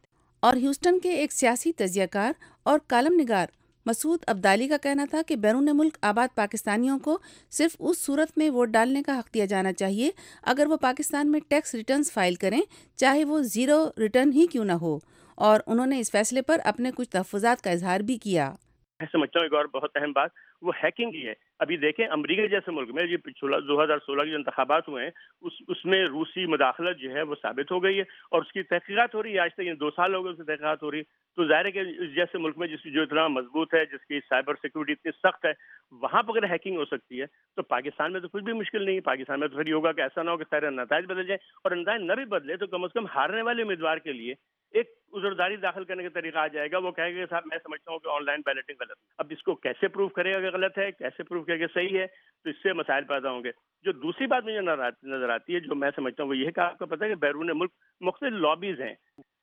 [0.43, 2.33] اور ہیوسٹن کے ایک سیاسی تجزیہ کار
[2.63, 3.53] اور کالم نگار
[3.85, 7.17] مسعود ابدالی کا کہنا تھا کہ بیرون ملک آباد پاکستانیوں کو
[7.51, 10.09] صرف اس صورت میں ووٹ ڈالنے کا حق دیا جانا چاہیے،
[10.43, 12.61] اگر وہ پاکستان میں ٹیکس ریٹرنز فائل کریں،
[12.99, 14.97] چاہے وہ زیرو ریٹرن ہی کیوں نہ ہو۔
[15.35, 18.51] اور انہوں نے اس فیصلے پر اپنے کچھ تحفظات کا اظہار بھی کیا۔
[18.99, 20.29] میں سمجھتا ہوں ایک اور بہت اہم بات،
[20.61, 24.29] وہ ہیکنگ ہی ہے۔ ابھی دیکھیں امریکہ جیسے ملک میں جو دو ہزار سولہ کے
[24.29, 25.11] جو انتخابات ہوئے ہیں،
[25.41, 28.63] اس اس میں روسی مداخلت جو ہے وہ ثابت ہو گئی ہے اور اس کی
[28.63, 30.97] تحقیقات ہو رہی ہے۔ آج تک دو سال ہو گئے اس کی تحقیقات ہو رہی۔
[30.97, 31.03] ہے
[31.35, 31.83] تو ظاہر ہے کہ
[32.15, 35.51] جیسے ملک میں جس جو اتنا مضبوط ہے، جس کی سائبر سیکورٹی اتنی سخت ہے،
[35.91, 37.25] وہاں پر اگر ہیکنگ ہو سکتی ہے،
[37.55, 39.91] تو پاکستان میں تو کچھ بھی مشکل نہیں ہے۔ پاکستان میں تو پھر یہ ہوگا
[39.91, 42.67] کہ ایسا نہ ہو کہ سارے نتائج بدل جائیں اور نتائج نہ بھی بدلے تو
[42.67, 44.33] کم از کم ہارنے والے امیدوار کے لیے
[44.75, 47.91] ایک عذرداری داخل کرنے کا طریقہ آ جائے گا، وہ کہے گا صاحب میں سمجھتا
[47.91, 50.77] ہوں کہ آن لائن بیلٹنگ غلط اب اس کو کیسے پروف کرے گا کہ غلط
[50.77, 52.07] ہے؟ کیسے پروف کرے گا صحیح ہے؟
[52.43, 53.51] تو اس سے مسائل پیدا ہوں گے۔
[53.83, 56.77] جو دوسری بات مجھے نظر آتی ہے، جو میں سمجھتا ہوں، وہ یہ کہ آپ
[56.77, 57.71] کو پتہ ہے کہ بیرون ملک
[58.01, 58.93] مختلف لابیز ہیں۔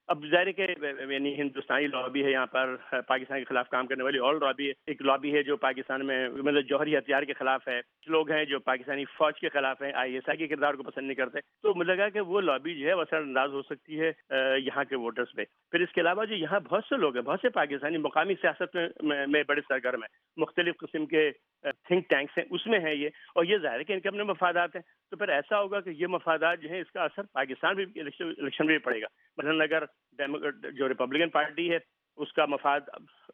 [0.06, 0.66] اب ظاہر ہے کہ
[1.08, 2.76] یعنی ہندوستانی لابی ہے یہاں پر،
[3.06, 6.28] پاکستان کے خلاف کام کرنے والی اور لابی ہے۔ ایک لابی ہے جو پاکستان میں
[6.28, 9.92] مطلب جوہری ہتھیار کے خلاف ہے۔ کچھ لوگ ہیں جو پاکستانی فوج کے خلاف ہیں۔
[9.92, 12.74] آئی ایس آئی کے کردار کو پسند نہیں کرتے۔ تو مجھے لگا کہ وہ لابی
[12.74, 14.12] جو ہے، وہ اثر انداز ہو سکتی ہے
[14.58, 17.38] یہاں کے ووٹرس پہ۔ پھر اس کے علاوہ جو یہاں بہت سے لوگ ہیں، بہت
[17.42, 21.30] سے پاکستانی مقامی سیاست میں میں بڑے سرگرم ہیں۔ مختلف قسم کے
[21.62, 24.22] تھنک ٹینکس ہیں۔ اس میں ہیں یہ۔ اور یہ ظاہر ہے کہ ان کے اپنے
[24.22, 27.76] مفادات ہیں۔ تو پھر ایسا ہوگا کہ یہ مفادات جو ہیں، اس کا اثر پاکستان
[27.76, 29.82] بھی الیکشن میں بھی پڑے گا۔ مثلاً اگر
[30.18, 31.78] جو ریپبلکن پارٹی ہے،
[32.18, 32.80] اس کا مفاد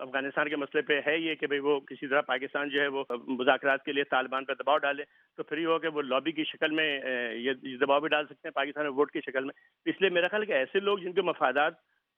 [0.00, 3.04] افغانستان کے مسئلے پہ ہے یہ کہ بھئی وہ کسی طرح پاکستان جو ہے وہ
[3.28, 5.04] مذاکرات کے لیے طالبان پہ دباؤ ڈالے،
[5.38, 6.88] تو پھر یہ ہو کہ وہ لابی کی شکل میں
[7.36, 9.54] یہ دباؤ بھی ڈال سکتے ہیں پاکستان میں ووٹ کی شکل میں۔
[9.86, 11.74] اس لیے میرا خیال کہ ایسے لوگ جن کے مفادات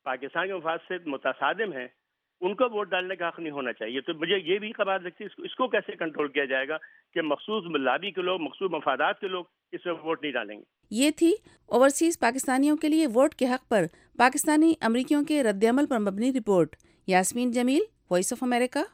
[0.06, 1.86] پاکستان کے مفاد سے متصادم ہیں
[2.40, 5.24] ان کو ووٹ ڈالنے کا حق نہیں ہونا چاہیے۔ تو مجھے یہ بھی خبر لگتی
[5.24, 6.76] ہے، اس کو کیسے کنٹرول کیا جائے گا
[7.14, 10.62] کہ مخصوص لابی کے لوگ، مخصوص مفادات کے لوگ اس میں ووٹ نہیں ڈالیں گے؟
[10.90, 11.34] یہ تھی
[11.66, 13.84] اوورسیز پاکستانیوں کے لیے ووٹ کے حق پر
[14.16, 16.76] پاکستانی امریکیوں کے رد عمل پر مبنی report.
[17.06, 18.80] Yasmeen Jamil voice of America